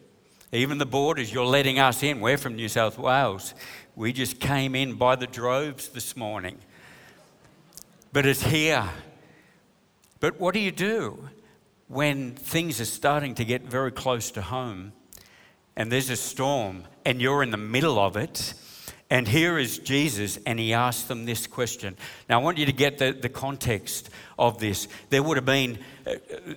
Even 0.51 0.79
the 0.79 0.87
borders, 0.87 1.33
you're 1.33 1.47
letting 1.47 1.79
us 1.79 2.03
in. 2.03 2.21
We're 2.21 2.37
from 2.37 2.57
New 2.57 2.69
South 2.69 2.99
Wales. 2.99 3.55
We 3.95 4.13
just 4.13 4.41
came 4.41 4.75
in 4.75 4.95
by 4.95 5.15
the 5.15 5.29
droves 5.29 5.89
this 5.91 6.17
morning. 6.17 6.59
But 8.13 8.27
it's 8.27 8.43
here. 8.43 8.89
But 10.19 10.41
what 10.41 10.53
do 10.53 10.59
you 10.59 10.73
do 10.73 11.29
when 11.87 12.33
things 12.35 12.81
are 12.81 12.85
starting 12.85 13.37
to 13.37 13.45
get 13.45 13.63
very 13.63 13.93
close 13.93 14.33
to 14.33 14.43
home 14.43 14.93
and 15.77 15.91
there's 15.91 16.11
a 16.11 16.17
storm 16.17 16.85
and 17.05 17.21
you're 17.21 17.43
in 17.43 17.51
the 17.51 17.57
middle 17.57 17.99
of 17.99 18.17
it? 18.17 18.55
And 19.13 19.27
here 19.27 19.59
is 19.59 19.81
Jesus, 19.81 20.39
and 20.47 20.57
he 20.61 20.73
asked 20.73 21.09
them 21.09 21.27
this 21.27 21.49
question. 21.49 21.97
Now, 22.29 22.41
I 22.41 22.45
want 22.45 22.59
you 22.59 22.67
to 22.67 22.73
get 22.73 22.99
the, 22.99 23.11
the 23.11 23.29
context 23.29 24.09
of 24.39 24.61
this. 24.61 24.87
There 25.09 25.21
would 25.21 25.37
have 25.37 25.45
been 25.45 25.81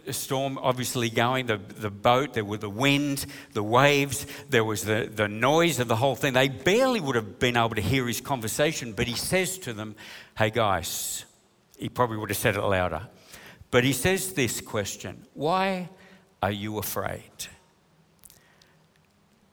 a 0.05 0.13
storm 0.13 0.59
obviously 0.59 1.09
going, 1.09 1.47
the, 1.47 1.57
the 1.57 1.89
boat, 1.89 2.35
there 2.35 2.45
were 2.45 2.57
the 2.57 2.69
wind, 2.69 3.25
the 3.53 3.63
waves, 3.63 4.27
there 4.49 4.63
was 4.63 4.83
the, 4.83 5.09
the 5.11 5.27
noise 5.27 5.79
of 5.79 5.87
the 5.87 5.95
whole 5.95 6.15
thing. 6.15 6.33
They 6.33 6.47
barely 6.47 6.99
would 6.99 7.15
have 7.15 7.39
been 7.39 7.57
able 7.57 7.73
to 7.73 7.81
hear 7.81 8.05
his 8.05 8.21
conversation, 8.21 8.93
but 8.93 9.07
he 9.07 9.15
says 9.15 9.57
to 9.59 9.73
them, 9.73 9.95
Hey 10.37 10.51
guys, 10.51 11.25
he 11.75 11.89
probably 11.89 12.17
would 12.17 12.29
have 12.29 12.37
said 12.37 12.55
it 12.55 12.61
louder. 12.61 13.01
But 13.71 13.83
he 13.83 13.93
says 13.93 14.33
this 14.33 14.61
question 14.61 15.25
Why 15.33 15.89
are 16.43 16.51
you 16.51 16.77
afraid? 16.77 17.47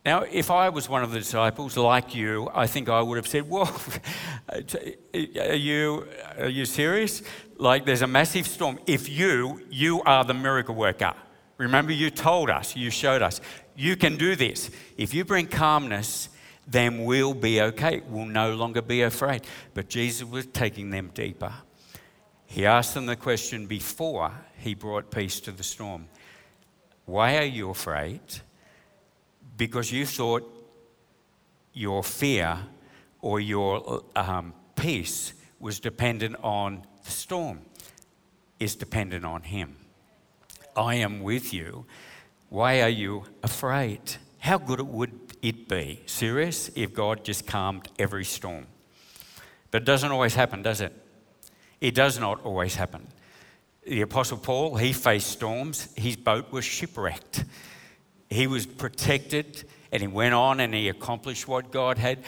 Now, 0.04 0.22
if 0.22 0.50
I 0.50 0.70
was 0.70 0.88
one 0.88 1.02
of 1.02 1.10
the 1.10 1.18
disciples 1.18 1.76
like 1.76 2.14
you, 2.14 2.48
I 2.54 2.66
think 2.66 2.88
I 2.88 3.02
would 3.02 3.16
have 3.16 3.26
said, 3.26 3.48
Well, 3.48 3.70
are 4.48 5.54
you, 5.54 6.06
are 6.38 6.48
you 6.48 6.64
serious? 6.64 7.22
Like 7.58 7.84
there's 7.84 8.02
a 8.02 8.06
massive 8.06 8.46
storm. 8.46 8.78
If 8.86 9.10
you, 9.10 9.60
you 9.70 10.02
are 10.02 10.24
the 10.24 10.34
miracle 10.34 10.74
worker. 10.74 11.12
Remember, 11.58 11.92
you 11.92 12.08
told 12.08 12.48
us, 12.48 12.74
you 12.74 12.88
showed 12.88 13.20
us, 13.20 13.42
you 13.76 13.94
can 13.94 14.16
do 14.16 14.34
this. 14.34 14.70
If 14.96 15.12
you 15.12 15.26
bring 15.26 15.46
calmness, 15.46 16.30
then 16.66 17.04
we'll 17.04 17.34
be 17.34 17.60
okay. 17.60 18.00
We'll 18.08 18.24
no 18.24 18.54
longer 18.54 18.80
be 18.80 19.02
afraid. 19.02 19.42
But 19.74 19.90
Jesus 19.90 20.26
was 20.26 20.46
taking 20.46 20.88
them 20.88 21.10
deeper. 21.12 21.52
He 22.46 22.64
asked 22.64 22.94
them 22.94 23.04
the 23.04 23.16
question 23.16 23.66
before 23.66 24.32
he 24.56 24.74
brought 24.74 25.10
peace 25.10 25.40
to 25.40 25.52
the 25.52 25.62
storm 25.62 26.08
Why 27.04 27.36
are 27.36 27.44
you 27.44 27.68
afraid? 27.68 28.20
Because 29.61 29.92
you 29.92 30.07
thought 30.07 30.42
your 31.75 32.03
fear 32.03 32.59
or 33.20 33.40
your 33.40 34.03
um, 34.16 34.55
peace 34.75 35.35
was 35.59 35.79
dependent 35.79 36.35
on 36.42 36.83
the 37.05 37.11
storm, 37.11 37.61
is 38.59 38.75
dependent 38.75 39.23
on 39.23 39.42
Him. 39.42 39.77
I 40.75 40.94
am 40.94 41.23
with 41.23 41.53
you. 41.53 41.85
Why 42.49 42.81
are 42.81 42.88
you 42.88 43.25
afraid? 43.42 44.01
How 44.38 44.57
good 44.57 44.81
would 44.81 45.12
it 45.42 45.68
be, 45.68 46.01
serious, 46.07 46.70
if 46.75 46.94
God 46.94 47.23
just 47.23 47.46
calmed 47.46 47.87
every 47.99 48.25
storm? 48.25 48.66
But 49.70 49.83
it 49.83 49.85
doesn't 49.85 50.11
always 50.11 50.35
happen, 50.35 50.62
does 50.62 50.81
it? 50.81 50.94
It 51.83 51.94
does 51.94 52.18
not 52.18 52.42
always 52.46 52.77
happen. 52.77 53.09
The 53.87 54.01
Apostle 54.01 54.38
Paul, 54.38 54.77
he 54.77 54.94
faced 54.94 55.27
storms, 55.27 55.92
his 55.96 56.16
boat 56.16 56.51
was 56.51 56.64
shipwrecked. 56.64 57.44
He 58.30 58.46
was 58.46 58.64
protected 58.64 59.64
and 59.90 60.00
he 60.00 60.08
went 60.08 60.34
on 60.34 60.60
and 60.60 60.72
he 60.72 60.88
accomplished 60.88 61.48
what 61.48 61.72
God 61.72 61.98
had. 61.98 62.20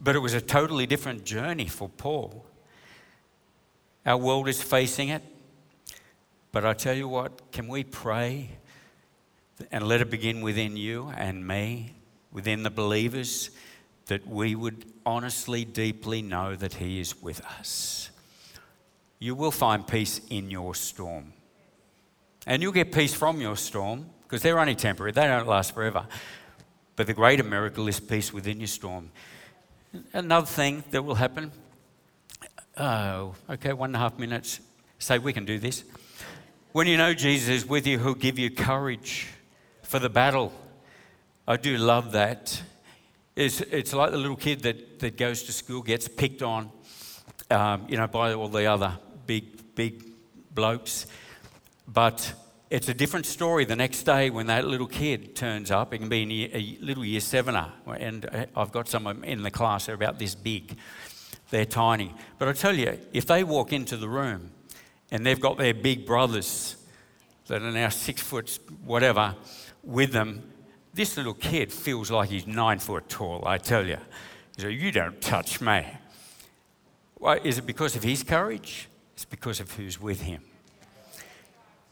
But 0.00 0.16
it 0.16 0.20
was 0.20 0.32
a 0.32 0.40
totally 0.40 0.86
different 0.86 1.24
journey 1.24 1.66
for 1.66 1.88
Paul. 1.88 2.46
Our 4.06 4.16
world 4.16 4.48
is 4.48 4.62
facing 4.62 5.10
it. 5.10 5.22
But 6.52 6.64
I 6.64 6.72
tell 6.72 6.94
you 6.94 7.06
what, 7.06 7.52
can 7.52 7.68
we 7.68 7.84
pray 7.84 8.50
and 9.70 9.86
let 9.86 10.00
it 10.00 10.10
begin 10.10 10.40
within 10.40 10.76
you 10.76 11.12
and 11.16 11.46
me, 11.46 11.94
within 12.32 12.62
the 12.62 12.70
believers, 12.70 13.50
that 14.06 14.26
we 14.26 14.54
would 14.54 14.86
honestly, 15.06 15.64
deeply 15.64 16.22
know 16.22 16.56
that 16.56 16.74
He 16.74 16.98
is 16.98 17.22
with 17.22 17.44
us? 17.44 18.10
You 19.18 19.34
will 19.34 19.50
find 19.50 19.86
peace 19.86 20.22
in 20.30 20.50
your 20.50 20.74
storm. 20.74 21.34
And 22.46 22.62
you'll 22.62 22.72
get 22.72 22.90
peace 22.90 23.14
from 23.14 23.40
your 23.40 23.56
storm 23.56 24.06
because 24.30 24.42
they're 24.42 24.60
only 24.60 24.76
temporary, 24.76 25.10
they 25.10 25.26
don't 25.26 25.48
last 25.48 25.74
forever. 25.74 26.06
But 26.94 27.08
the 27.08 27.14
greater 27.14 27.42
miracle 27.42 27.88
is 27.88 27.98
peace 27.98 28.32
within 28.32 28.60
your 28.60 28.68
storm. 28.68 29.10
Another 30.12 30.46
thing 30.46 30.84
that 30.92 31.04
will 31.04 31.16
happen 31.16 31.50
oh, 32.76 33.34
okay, 33.48 33.72
one 33.72 33.90
and 33.90 33.96
a 33.96 33.98
half 33.98 34.18
minutes. 34.18 34.60
Say, 34.98 35.18
we 35.18 35.32
can 35.32 35.44
do 35.44 35.58
this. 35.58 35.84
When 36.72 36.86
you 36.86 36.96
know 36.96 37.12
Jesus 37.12 37.48
is 37.48 37.66
with 37.66 37.86
you, 37.86 37.98
he'll 37.98 38.14
give 38.14 38.38
you 38.38 38.50
courage 38.50 39.26
for 39.82 39.98
the 39.98 40.08
battle. 40.08 40.52
I 41.48 41.56
do 41.56 41.76
love 41.76 42.12
that. 42.12 42.62
It's, 43.34 43.60
it's 43.60 43.92
like 43.92 44.12
the 44.12 44.18
little 44.18 44.36
kid 44.36 44.62
that, 44.62 45.00
that 45.00 45.16
goes 45.16 45.42
to 45.44 45.52
school, 45.52 45.82
gets 45.82 46.06
picked 46.06 46.42
on, 46.42 46.70
um, 47.50 47.86
you 47.88 47.96
know, 47.96 48.06
by 48.06 48.34
all 48.34 48.48
the 48.48 48.66
other 48.66 48.96
big, 49.26 49.74
big 49.74 50.04
blokes. 50.54 51.06
But 51.88 52.32
it's 52.70 52.88
a 52.88 52.94
different 52.94 53.26
story 53.26 53.64
the 53.64 53.74
next 53.74 54.04
day 54.04 54.30
when 54.30 54.46
that 54.46 54.64
little 54.64 54.86
kid 54.86 55.34
turns 55.34 55.72
up. 55.72 55.92
It 55.92 55.98
can 55.98 56.08
be 56.08 56.48
a 56.54 56.84
little 56.84 57.04
year 57.04 57.20
sevener, 57.20 57.72
and 57.98 58.24
uh, 58.26 58.46
I've 58.54 58.70
got 58.70 58.88
some 58.88 59.08
in 59.24 59.42
the 59.42 59.50
class, 59.50 59.86
that 59.86 59.92
are 59.92 59.96
about 59.96 60.20
this 60.20 60.36
big. 60.36 60.76
They're 61.50 61.64
tiny. 61.64 62.14
But 62.38 62.46
I 62.46 62.52
tell 62.52 62.76
you, 62.76 62.96
if 63.12 63.26
they 63.26 63.42
walk 63.42 63.72
into 63.72 63.96
the 63.96 64.08
room 64.08 64.52
and 65.10 65.26
they've 65.26 65.40
got 65.40 65.58
their 65.58 65.74
big 65.74 66.06
brothers 66.06 66.76
that 67.48 67.60
are 67.60 67.72
now 67.72 67.88
six 67.88 68.22
foot 68.22 68.60
whatever 68.84 69.34
with 69.82 70.12
them, 70.12 70.44
this 70.94 71.16
little 71.16 71.34
kid 71.34 71.72
feels 71.72 72.08
like 72.08 72.28
he's 72.28 72.46
nine 72.46 72.78
foot 72.78 73.08
tall, 73.08 73.42
I 73.46 73.58
tell 73.58 73.84
you. 73.84 73.98
Says, 74.56 74.72
You 74.72 74.92
don't 74.92 75.20
touch 75.20 75.60
me. 75.60 75.86
Why, 77.16 77.38
is 77.38 77.58
it 77.58 77.66
because 77.66 77.96
of 77.96 78.04
his 78.04 78.22
courage? 78.22 78.88
It's 79.14 79.24
because 79.24 79.58
of 79.58 79.72
who's 79.72 80.00
with 80.00 80.20
him. 80.20 80.42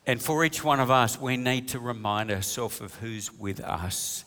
And 0.09 0.23
for 0.23 0.42
each 0.42 0.64
one 0.64 0.81
of 0.81 0.90
us, 0.90 1.21
we 1.21 1.37
need 1.37 1.68
to 1.68 1.79
remind 1.79 2.31
ourselves 2.31 2.81
of 2.81 2.94
who's 2.94 3.31
with 3.31 3.61
us. 3.61 4.25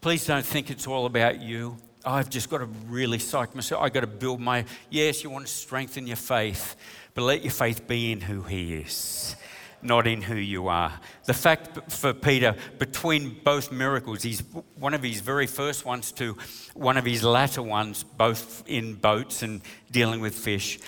Please 0.00 0.24
don't 0.24 0.46
think 0.46 0.70
it's 0.70 0.86
all 0.86 1.04
about 1.04 1.42
you. 1.42 1.76
I've 2.06 2.30
just 2.30 2.48
got 2.48 2.58
to 2.58 2.64
really 2.88 3.18
psych 3.18 3.54
myself. 3.54 3.82
I've 3.82 3.92
got 3.92 4.00
to 4.00 4.06
build 4.06 4.40
my. 4.40 4.64
Yes, 4.88 5.22
you 5.22 5.28
want 5.28 5.46
to 5.46 5.52
strengthen 5.52 6.06
your 6.06 6.16
faith, 6.16 6.74
but 7.12 7.24
let 7.24 7.42
your 7.42 7.52
faith 7.52 7.86
be 7.86 8.12
in 8.12 8.22
who 8.22 8.44
He 8.44 8.76
is, 8.76 9.36
not 9.82 10.06
in 10.06 10.22
who 10.22 10.36
you 10.36 10.68
are. 10.68 10.98
The 11.26 11.34
fact 11.34 11.92
for 11.92 12.14
Peter, 12.14 12.56
between 12.78 13.38
both 13.44 13.70
miracles, 13.70 14.22
he's 14.22 14.42
one 14.76 14.94
of 14.94 15.02
his 15.02 15.20
very 15.20 15.46
first 15.46 15.84
ones 15.84 16.12
to 16.12 16.34
one 16.72 16.96
of 16.96 17.04
his 17.04 17.22
latter 17.22 17.62
ones, 17.62 18.04
both 18.04 18.64
in 18.66 18.94
boats 18.94 19.42
and 19.42 19.60
dealing 19.90 20.22
with 20.22 20.34
fish. 20.34 20.78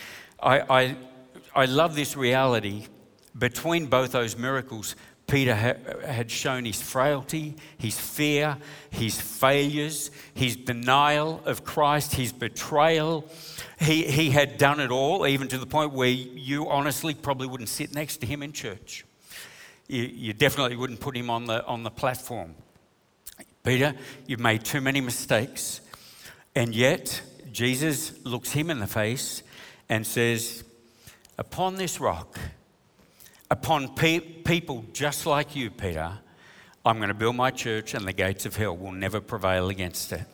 I, 0.42 0.61
I, 0.61 0.97
I 1.55 1.66
love 1.66 1.95
this 1.95 2.16
reality 2.16 2.87
between 3.37 3.87
both 3.87 4.12
those 4.12 4.37
miracles, 4.37 4.95
Peter 5.27 5.55
had 5.55 6.31
shown 6.31 6.64
his 6.64 6.83
frailty, 6.83 7.55
his 7.79 7.99
fear, 7.99 8.59
his 8.90 9.18
failures, 9.18 10.11
his 10.35 10.57
denial 10.57 11.40
of 11.47 11.64
Christ, 11.64 12.14
his 12.14 12.33
betrayal. 12.33 13.27
He, 13.79 14.03
he 14.03 14.31
had 14.31 14.59
done 14.59 14.79
it 14.81 14.90
all, 14.90 15.27
even 15.27 15.49
to 15.49 15.59
the 15.59 15.66
point 15.66 15.92
where 15.92 16.09
you 16.09 16.68
honestly 16.68 17.14
probably 17.14 17.47
wouldn't 17.47 17.71
sit 17.71 17.95
next 17.95 18.18
to 18.18 18.27
him 18.27 18.42
in 18.42 18.53
church. 18.53 19.07
You, 19.88 20.03
you 20.03 20.33
definitely 20.33 20.77
wouldn't 20.77 21.01
put 21.01 21.16
him 21.16 21.31
on 21.31 21.47
the, 21.47 21.64
on 21.64 21.83
the 21.83 21.90
platform. 21.90 22.55
Peter, 23.62 23.95
you've 24.27 24.40
made 24.40 24.64
too 24.64 24.81
many 24.81 25.01
mistakes. 25.01 25.81
And 26.55 26.75
yet, 26.75 27.23
Jesus 27.53 28.12
looks 28.25 28.53
him 28.53 28.71
in 28.71 28.81
the 28.81 28.87
face 28.87 29.42
and 29.88 30.07
says, 30.07 30.64
Upon 31.38 31.77
this 31.77 32.01
rock, 32.01 32.38
upon 33.53 33.95
pe- 33.95 34.19
people 34.19 34.83
just 34.95 35.27
like 35.27 35.55
you, 35.55 35.71
Peter, 35.71 36.11
I'm 36.87 36.97
going 36.97 37.09
to 37.09 37.15
build 37.15 37.37
my 37.37 37.51
church 37.51 37.93
and 37.93 38.07
the 38.07 38.12
gates 38.15 38.47
of 38.47 38.57
hell 38.57 38.75
will 38.75 38.93
never 38.93 39.21
prevail 39.21 39.69
against 39.69 40.11
it. 40.12 40.25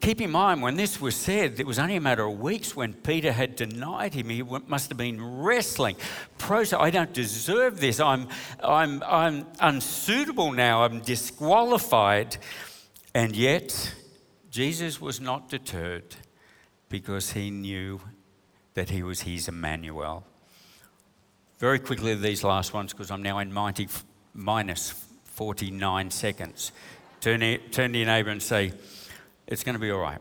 Keep 0.00 0.22
in 0.22 0.30
mind, 0.30 0.62
when 0.62 0.76
this 0.76 1.00
was 1.00 1.14
said, 1.14 1.60
it 1.60 1.66
was 1.66 1.78
only 1.78 1.96
a 1.96 2.00
matter 2.00 2.24
of 2.24 2.38
weeks 2.40 2.74
when 2.74 2.94
Peter 2.94 3.30
had 3.30 3.56
denied 3.56 4.14
him. 4.14 4.30
He 4.30 4.42
must 4.42 4.88
have 4.88 4.96
been 4.96 5.22
wrestling. 5.42 5.96
I 6.48 6.90
don't 6.90 7.12
deserve 7.12 7.78
this. 7.78 8.00
I'm, 8.00 8.28
I'm, 8.62 9.02
I'm 9.02 9.46
unsuitable 9.60 10.52
now. 10.52 10.84
I'm 10.84 11.00
disqualified. 11.00 12.38
And 13.12 13.36
yet, 13.36 13.94
Jesus 14.50 14.98
was 14.98 15.20
not 15.20 15.50
deterred 15.50 16.16
because 16.88 17.32
he 17.32 17.50
knew 17.50 18.00
that 18.74 18.88
he 18.88 19.02
was 19.02 19.22
his 19.22 19.46
Emmanuel. 19.46 20.24
Very 21.62 21.78
quickly, 21.78 22.12
these 22.16 22.42
last 22.42 22.74
ones, 22.74 22.92
because 22.92 23.12
I'm 23.12 23.22
now 23.22 23.38
in 23.38 23.54
90 23.54 23.86
minus 24.34 24.90
49 25.26 26.10
seconds. 26.10 26.72
Turn, 27.20 27.38
turn 27.70 27.92
to 27.92 27.98
your 27.98 28.06
neighbour 28.08 28.30
and 28.30 28.42
say, 28.42 28.72
It's 29.46 29.62
going 29.62 29.76
to 29.76 29.78
be 29.78 29.92
all 29.92 30.00
right. 30.00 30.18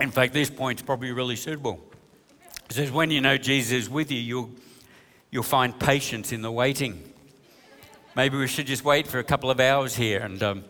In 0.00 0.10
fact, 0.10 0.32
this 0.32 0.48
point's 0.48 0.80
probably 0.80 1.12
really 1.12 1.36
suitable. 1.36 1.80
It 2.70 2.72
says, 2.72 2.90
when 2.90 3.10
you 3.10 3.20
know 3.20 3.36
Jesus 3.36 3.72
is 3.72 3.90
with 3.90 4.10
you, 4.10 4.18
you'll, 4.18 4.50
you'll 5.30 5.42
find 5.42 5.78
patience 5.78 6.32
in 6.32 6.40
the 6.40 6.50
waiting. 6.50 7.12
Maybe 8.16 8.38
we 8.38 8.48
should 8.48 8.66
just 8.66 8.86
wait 8.86 9.06
for 9.06 9.18
a 9.18 9.24
couple 9.24 9.50
of 9.50 9.60
hours 9.60 9.94
here. 9.94 10.20
And 10.20 10.42
um, 10.42 10.64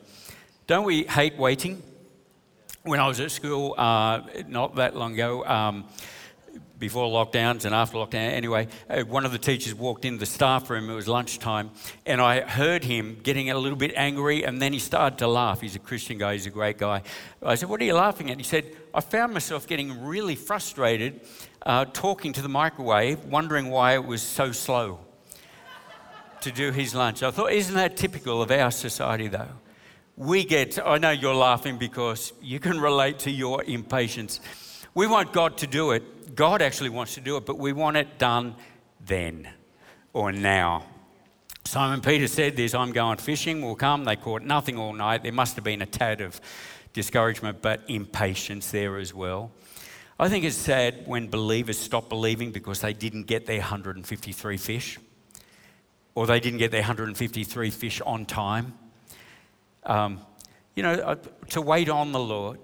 don't 0.67 0.85
we 0.85 1.05
hate 1.05 1.38
waiting? 1.38 1.81
When 2.83 2.99
I 2.99 3.07
was 3.07 3.21
at 3.21 3.31
school 3.31 3.77
uh, 3.79 4.23
not 4.49 4.75
that 4.75 4.97
long 4.97 5.15
ago, 5.15 5.45
um, 5.45 5.85
before 6.83 7.09
lockdowns 7.09 7.64
and 7.64 7.73
after 7.77 7.97
lockdown. 7.97 8.33
Anyway, 8.33 8.66
uh, 8.90 9.03
one 9.03 9.25
of 9.25 9.31
the 9.31 9.38
teachers 9.38 9.73
walked 9.73 10.05
into 10.05 10.18
the 10.18 10.27
staff 10.27 10.68
room, 10.68 10.90
it 10.90 10.95
was 10.95 11.07
lunchtime, 11.07 11.71
and 12.05 12.21
I 12.21 12.40
heard 12.40 12.83
him 12.83 13.21
getting 13.23 13.51
a 13.51 13.57
little 13.57 13.79
bit 13.79 13.92
angry, 13.95 14.45
and 14.45 14.61
then 14.61 14.73
he 14.73 14.81
started 14.81 15.16
to 15.21 15.29
laugh. 15.29 15.61
He's 15.61 15.77
a 15.77 15.79
Christian 15.79 16.18
guy, 16.18 16.33
he's 16.33 16.47
a 16.47 16.51
great 16.51 16.79
guy. 16.79 17.03
I 17.40 17.55
said, 17.55 17.68
What 17.68 17.81
are 17.81 17.85
you 17.85 17.95
laughing 17.95 18.33
at? 18.33 18.37
He 18.37 18.42
said, 18.42 18.77
I 18.92 19.01
found 19.01 19.33
myself 19.33 19.68
getting 19.68 20.05
really 20.05 20.35
frustrated 20.35 21.21
uh, 21.64 21.85
talking 21.85 22.33
to 22.33 22.42
the 22.42 22.49
microwave, 22.49 23.25
wondering 23.27 23.71
why 23.71 23.95
it 23.95 24.05
was 24.05 24.21
so 24.21 24.51
slow 24.51 24.99
to 26.40 26.51
do 26.51 26.73
his 26.73 26.97
lunch. 26.97 27.23
I 27.23 27.31
thought, 27.31 27.53
Isn't 27.53 27.77
that 27.77 27.97
typical 27.97 28.42
of 28.42 28.51
our 28.51 28.73
society, 28.73 29.29
though? 29.29 29.55
We 30.16 30.45
get, 30.45 30.85
I 30.85 30.99
know 30.99 31.12
you're 31.12 31.33
laughing 31.33 31.79
because 31.79 32.33
you 32.42 32.59
can 32.59 32.81
relate 32.81 33.21
to 33.21 33.31
your 33.31 33.62
impatience. 33.62 34.40
We 34.95 35.07
want 35.07 35.33
God 35.33 35.57
to 35.59 35.66
do 35.66 35.92
it, 35.92 36.03
God 36.35 36.62
actually 36.62 36.90
wants 36.90 37.14
to 37.14 37.21
do 37.21 37.37
it, 37.37 37.47
but 37.47 37.59
we 37.59 37.73
want 37.73 37.97
it 37.97 38.18
done 38.18 38.55
then 39.05 39.49
or 40.12 40.33
now. 40.33 40.85
Simon 41.64 42.01
Peter 42.01 42.27
said 42.27 42.57
this 42.57 42.75
I'm 42.75 42.92
going 42.92 43.18
fishing, 43.18 43.62
we'll 43.62 43.75
come. 43.75 44.05
They 44.05 44.16
caught 44.16 44.42
nothing 44.42 44.79
all 44.79 44.92
night. 44.92 45.23
There 45.23 45.33
must 45.33 45.55
have 45.57 45.64
been 45.64 45.83
a 45.83 45.87
tad 45.87 46.21
of 46.21 46.40
discouragement, 46.92 47.62
but 47.62 47.83
impatience 47.88 48.71
there 48.71 48.99
as 48.99 49.14
well. 49.14 49.51
I 50.18 50.29
think 50.29 50.45
it's 50.45 50.57
sad 50.57 51.07
when 51.07 51.29
believers 51.29 51.79
stop 51.79 52.09
believing 52.09 52.53
because 52.53 52.81
they 52.81 52.92
didn't 52.92 53.25
get 53.25 53.47
their 53.47 53.61
153 53.61 54.57
fish 54.57 54.99
or 56.14 56.27
they 56.27 56.40
didn't 56.40 56.59
get 56.59 56.71
their 56.71 56.83
153 56.83 57.71
fish 57.71 58.01
on 58.03 58.27
time. 58.27 58.75
Um, 59.85 60.21
you 60.75 60.83
know, 60.83 60.92
uh, 60.92 61.16
to 61.51 61.61
wait 61.61 61.88
on 61.88 62.12
the 62.12 62.21
Lord 62.21 62.59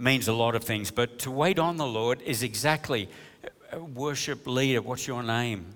means 0.00 0.28
a 0.28 0.32
lot 0.32 0.54
of 0.54 0.64
things, 0.64 0.90
but 0.90 1.18
to 1.20 1.30
wait 1.30 1.58
on 1.58 1.76
the 1.76 1.86
Lord 1.86 2.22
is 2.22 2.42
exactly 2.42 3.08
uh, 3.44 3.76
uh, 3.76 3.80
worship 3.84 4.46
leader. 4.46 4.82
What's 4.82 5.06
your 5.06 5.22
name? 5.22 5.66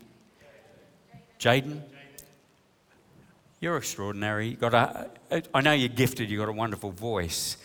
Jaden? 1.39 1.83
You're 3.61 3.77
extraordinary. 3.77 4.49
You 4.49 4.57
got 4.57 4.75
a, 4.75 5.11
uh, 5.31 5.41
I 5.53 5.61
know 5.61 5.73
you're 5.73 5.89
gifted, 5.89 6.31
you've 6.31 6.41
got 6.41 6.49
a 6.49 6.53
wonderful 6.53 6.91
voice, 6.91 7.57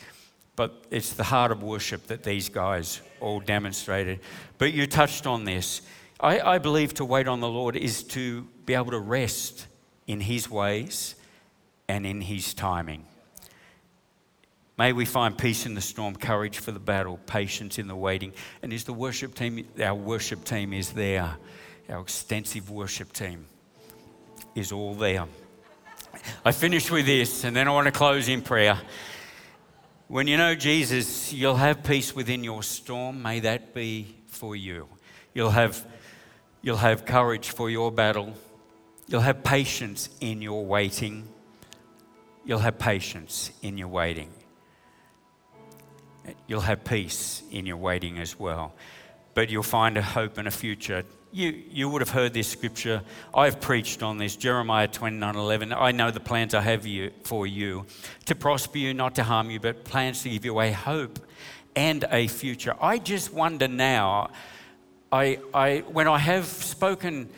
but 0.56 0.86
it's 0.92 1.14
the 1.14 1.24
heart 1.24 1.52
of 1.52 1.64
worship 1.64 2.08
that 2.08 2.24
these 2.24 2.50
guys 2.50 3.02
all 3.20 3.40
demonstrated. 3.40 4.20
But 4.58 4.74
you 4.74 4.88
touched 4.88 5.28
on 5.28 5.44
this. 5.44 5.82
I, 6.20 6.40
I 6.40 6.58
believe 6.58 6.94
to 6.96 7.06
wait 7.06 7.28
on 7.28 7.40
the 7.40 7.48
Lord 7.50 7.76
is 7.76 8.04
to 8.04 8.48
be 8.66 8.74
able 8.74 8.92
to 8.92 9.00
rest 9.00 9.68
in 10.08 10.20
His 10.20 10.50
ways 10.50 11.16
and 11.88 12.06
in 12.06 12.22
His 12.22 12.54
timing. 12.54 13.06
May 14.80 14.94
we 14.94 15.04
find 15.04 15.38
peace 15.38 15.66
in 15.66 15.74
the 15.76 15.82
storm, 15.82 16.16
courage 16.16 16.60
for 16.60 16.72
the 16.72 16.80
battle, 16.80 17.20
patience 17.26 17.80
in 17.80 17.90
the 17.90 17.98
waiting. 17.98 18.32
And 18.64 18.72
is 18.72 18.86
the 18.86 18.94
worship 18.94 19.36
team, 19.36 19.68
our 19.84 19.94
worship 19.94 20.46
team 20.46 20.72
is 20.72 20.94
there. 20.94 21.36
Our 21.90 22.00
extensive 22.00 22.70
worship 22.70 23.12
team 23.12 23.46
is 24.56 24.72
all 24.72 24.94
there. 24.94 25.26
I 26.46 26.54
finish 26.54 26.90
with 26.90 27.06
this, 27.06 27.44
and 27.44 27.58
then 27.58 27.68
I 27.68 27.72
want 27.72 27.88
to 27.88 27.92
close 27.92 28.30
in 28.30 28.42
prayer. 28.42 28.80
When 30.08 30.28
you 30.28 30.38
know 30.38 30.56
Jesus, 30.56 31.34
you'll 31.34 31.58
have 31.58 31.84
peace 31.84 32.16
within 32.16 32.46
your 32.46 32.64
storm. 32.64 33.22
May 33.22 33.42
that 33.42 33.74
be 33.74 34.16
for 34.28 34.56
you. 34.56 34.88
You'll 35.34 35.50
have, 35.50 35.86
you'll 36.62 36.78
have 36.78 37.04
courage 37.04 37.50
for 37.50 37.70
your 37.70 37.92
battle. 37.92 38.34
You'll 39.10 39.20
have 39.20 39.44
patience 39.44 40.08
in 40.22 40.42
your 40.42 40.66
waiting. 40.66 41.28
You'll 42.46 42.60
have 42.60 42.80
patience 42.80 43.52
in 43.62 43.78
your 43.78 43.90
waiting 43.90 44.32
you'll 46.48 46.62
have 46.62 46.84
peace 46.84 47.44
in 47.52 47.66
your 47.66 47.78
waiting 47.78 48.20
as 48.20 48.38
well. 48.40 48.74
But 49.34 49.50
you'll 49.50 49.64
find 49.64 49.98
a 49.98 50.02
hope 50.02 50.38
and 50.38 50.48
a 50.48 50.52
future. 50.52 51.04
You, 51.32 51.64
you 51.70 51.90
would 51.90 52.02
have 52.02 52.10
heard 52.10 52.34
this 52.34 52.48
scripture. 52.48 53.02
I've 53.34 53.62
preached 53.62 54.02
on 54.02 54.18
this, 54.18 54.36
Jeremiah 54.36 54.88
29 54.88 55.36
11. 55.36 55.74
I 55.74 55.92
know 55.92 56.12
the 56.12 56.20
plans 56.20 56.54
I 56.54 56.62
have 56.62 56.86
you, 56.86 57.12
for 57.24 57.46
you 57.46 57.86
to 58.26 58.36
prosper 58.36 58.80
you, 58.80 58.94
not 58.94 59.16
to 59.16 59.24
harm 59.24 59.50
you, 59.52 59.60
but 59.60 59.84
plans 59.84 60.24
to 60.24 60.30
give 60.30 60.46
you 60.46 60.60
a 60.60 60.72
hope 60.72 61.20
and 61.76 62.06
a 62.12 62.28
future. 62.28 62.76
I 62.82 62.98
just 62.98 63.32
wonder 63.32 63.68
now, 63.68 64.32
I, 65.12 65.40
I, 65.54 65.84
when 65.88 66.08
I 66.08 66.18
have 66.18 66.46
spoken 66.46 67.30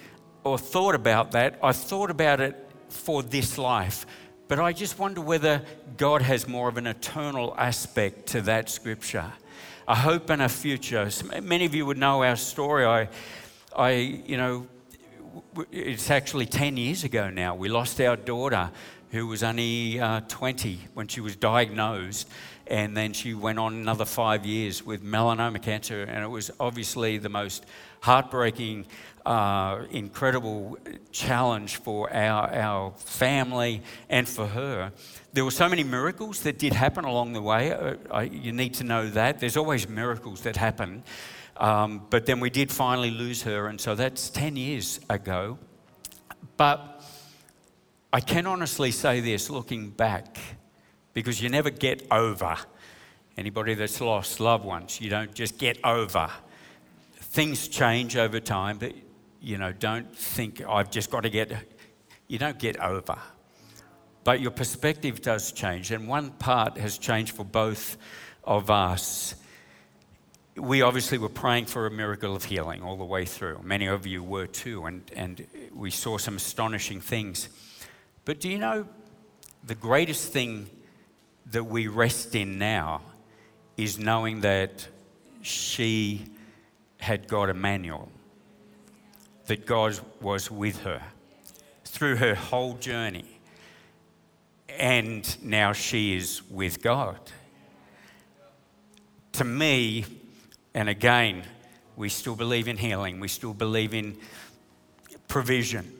or 0.43 0.57
thought 0.57 0.95
about 0.95 1.31
that, 1.31 1.59
I've 1.61 1.75
thought 1.75 2.09
about 2.09 2.39
it 2.39 2.55
for 2.89 3.23
this 3.23 3.57
life. 3.57 4.05
But 4.51 4.59
I 4.59 4.73
just 4.73 4.99
wonder 4.99 5.21
whether 5.21 5.61
God 5.95 6.21
has 6.23 6.45
more 6.45 6.67
of 6.67 6.75
an 6.75 6.85
eternal 6.85 7.55
aspect 7.57 8.25
to 8.31 8.41
that 8.41 8.69
scripture, 8.69 9.31
a 9.87 9.95
hope 9.95 10.29
and 10.29 10.41
a 10.41 10.49
future. 10.49 11.09
Many 11.41 11.63
of 11.63 11.73
you 11.73 11.85
would 11.85 11.97
know 11.97 12.21
our 12.21 12.35
story. 12.35 12.83
I, 12.83 13.07
I 13.73 13.91
you 13.91 14.35
know, 14.35 14.67
it's 15.71 16.11
actually 16.11 16.47
10 16.47 16.75
years 16.75 17.05
ago 17.05 17.29
now. 17.29 17.55
We 17.55 17.69
lost 17.69 18.01
our 18.01 18.17
daughter 18.17 18.71
who 19.11 19.25
was 19.27 19.41
only 19.41 20.01
uh, 20.01 20.19
20 20.27 20.79
when 20.95 21.07
she 21.07 21.21
was 21.21 21.37
diagnosed. 21.37 22.27
And 22.67 22.95
then 22.97 23.13
she 23.13 23.33
went 23.33 23.57
on 23.57 23.73
another 23.73 24.03
five 24.03 24.45
years 24.45 24.85
with 24.85 25.01
melanoma 25.01 25.61
cancer. 25.61 26.03
And 26.03 26.25
it 26.25 26.29
was 26.29 26.51
obviously 26.59 27.17
the 27.17 27.29
most 27.29 27.65
heartbreaking 28.01 28.85
uh, 29.25 29.83
incredible 29.91 30.77
challenge 31.11 31.77
for 31.77 32.11
our, 32.11 32.51
our 32.53 32.91
family 32.97 33.83
and 34.09 34.27
for 34.27 34.47
her. 34.47 34.91
There 35.33 35.45
were 35.45 35.51
so 35.51 35.69
many 35.69 35.83
miracles 35.83 36.41
that 36.41 36.57
did 36.57 36.73
happen 36.73 37.05
along 37.05 37.33
the 37.33 37.41
way. 37.41 37.71
Uh, 37.71 37.95
I, 38.11 38.23
you 38.23 38.51
need 38.51 38.73
to 38.75 38.83
know 38.83 39.09
that. 39.09 39.39
There's 39.39 39.57
always 39.57 39.87
miracles 39.87 40.41
that 40.41 40.57
happen. 40.57 41.03
Um, 41.57 42.07
but 42.09 42.25
then 42.25 42.39
we 42.39 42.49
did 42.49 42.71
finally 42.71 43.11
lose 43.11 43.43
her, 43.43 43.67
and 43.67 43.79
so 43.79 43.93
that's 43.93 44.31
10 44.31 44.55
years 44.55 44.99
ago. 45.09 45.59
But 46.57 47.03
I 48.11 48.19
can 48.19 48.47
honestly 48.47 48.89
say 48.89 49.19
this 49.19 49.49
looking 49.49 49.91
back, 49.91 50.37
because 51.13 51.41
you 51.41 51.49
never 51.49 51.69
get 51.69 52.07
over. 52.09 52.57
Anybody 53.37 53.75
that's 53.75 54.01
lost 54.01 54.39
loved 54.39 54.65
ones, 54.65 54.99
you 54.99 55.09
don't 55.09 55.33
just 55.35 55.59
get 55.59 55.77
over. 55.83 56.31
Things 57.31 57.69
change 57.69 58.17
over 58.17 58.41
time, 58.41 58.77
but 58.77 58.93
you 59.39 59.57
know, 59.57 59.71
don't 59.71 60.13
think 60.13 60.61
I've 60.67 60.91
just 60.91 61.09
got 61.09 61.21
to 61.21 61.29
get, 61.29 61.53
you 62.27 62.37
don't 62.37 62.59
get 62.59 62.77
over. 62.77 63.17
But 64.25 64.41
your 64.41 64.51
perspective 64.51 65.21
does 65.21 65.53
change. 65.53 65.91
And 65.91 66.09
one 66.09 66.31
part 66.31 66.77
has 66.77 66.97
changed 66.97 67.33
for 67.33 67.45
both 67.45 67.95
of 68.43 68.69
us. 68.69 69.35
We 70.57 70.81
obviously 70.81 71.19
were 71.19 71.29
praying 71.29 71.67
for 71.67 71.87
a 71.87 71.91
miracle 71.91 72.35
of 72.35 72.43
healing 72.43 72.83
all 72.83 72.97
the 72.97 73.05
way 73.05 73.23
through. 73.23 73.61
Many 73.63 73.85
of 73.85 74.05
you 74.05 74.21
were 74.21 74.47
too, 74.47 74.85
and, 74.85 75.09
and 75.15 75.47
we 75.73 75.89
saw 75.89 76.17
some 76.17 76.35
astonishing 76.35 76.99
things. 76.99 77.47
But 78.25 78.41
do 78.41 78.49
you 78.49 78.57
know 78.59 78.85
the 79.63 79.75
greatest 79.75 80.33
thing 80.33 80.69
that 81.45 81.63
we 81.63 81.87
rest 81.87 82.35
in 82.35 82.59
now 82.59 83.03
is 83.77 83.97
knowing 83.97 84.41
that 84.41 84.85
she 85.41 86.25
had 87.01 87.27
got 87.27 87.49
Immanuel 87.49 88.09
that 89.47 89.65
God 89.65 89.99
was 90.21 90.49
with 90.49 90.83
her 90.83 91.01
through 91.83 92.15
her 92.17 92.35
whole 92.35 92.75
journey. 92.75 93.25
And 94.79 95.43
now 95.43 95.73
she 95.73 96.15
is 96.15 96.41
with 96.49 96.81
God. 96.81 97.19
To 99.33 99.43
me, 99.43 100.05
and 100.73 100.87
again, 100.87 101.43
we 101.95 102.07
still 102.07 102.35
believe 102.35 102.67
in 102.67 102.77
healing, 102.77 103.19
we 103.19 103.27
still 103.27 103.53
believe 103.53 103.93
in 103.93 104.17
provision, 105.27 105.91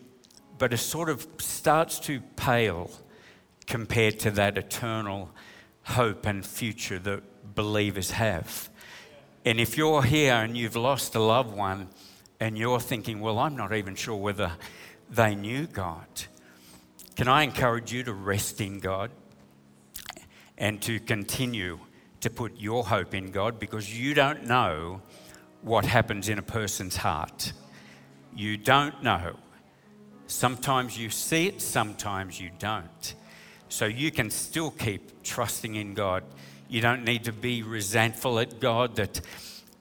but 0.57 0.71
it 0.71 0.77
sort 0.77 1.09
of 1.09 1.27
starts 1.39 1.99
to 2.01 2.21
pale 2.35 2.91
compared 3.65 4.19
to 4.19 4.31
that 4.31 4.57
eternal 4.57 5.31
hope 5.83 6.25
and 6.27 6.45
future 6.45 6.99
that 6.99 7.55
believers 7.55 8.11
have. 8.11 8.69
And 9.45 9.59
if 9.59 9.77
you're 9.77 10.03
here 10.03 10.33
and 10.33 10.55
you've 10.55 10.75
lost 10.75 11.15
a 11.15 11.19
loved 11.19 11.55
one, 11.55 11.89
and 12.39 12.57
you're 12.57 12.79
thinking, 12.79 13.19
well, 13.19 13.37
I'm 13.37 13.55
not 13.55 13.73
even 13.73 13.93
sure 13.93 14.15
whether 14.15 14.51
they 15.09 15.35
knew 15.35 15.67
God. 15.67 16.07
Can 17.15 17.27
I 17.27 17.43
encourage 17.43 17.93
you 17.93 18.03
to 18.03 18.13
rest 18.13 18.61
in 18.61 18.79
God 18.79 19.11
and 20.57 20.81
to 20.83 20.99
continue 20.99 21.79
to 22.21 22.29
put 22.29 22.57
your 22.59 22.85
hope 22.85 23.13
in 23.13 23.31
God 23.31 23.59
because 23.59 23.97
you 23.97 24.13
don't 24.13 24.45
know 24.45 25.01
what 25.61 25.85
happens 25.85 26.29
in 26.29 26.37
a 26.39 26.43
person's 26.43 26.95
heart. 26.95 27.53
You 28.35 28.57
don't 28.57 29.03
know. 29.03 29.35
Sometimes 30.27 30.97
you 30.97 31.09
see 31.09 31.47
it, 31.47 31.61
sometimes 31.61 32.39
you 32.39 32.51
don't. 32.57 33.15
So 33.69 33.85
you 33.85 34.11
can 34.11 34.29
still 34.29 34.71
keep 34.71 35.23
trusting 35.23 35.75
in 35.75 35.93
God. 35.93 36.23
You 36.71 36.79
don't 36.79 37.03
need 37.03 37.25
to 37.25 37.33
be 37.33 37.63
resentful 37.63 38.39
at 38.39 38.61
God 38.61 38.95
that 38.95 39.19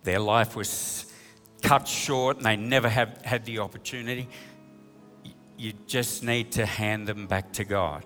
their 0.02 0.18
life 0.18 0.56
was 0.56 1.06
cut 1.62 1.86
short 1.86 2.38
and 2.38 2.44
they 2.44 2.56
never 2.56 2.88
have 2.88 3.22
had 3.22 3.44
the 3.44 3.60
opportunity, 3.60 4.28
you 5.56 5.72
just 5.86 6.24
need 6.24 6.50
to 6.50 6.66
hand 6.66 7.06
them 7.06 7.28
back 7.28 7.52
to 7.52 7.64
God 7.64 8.04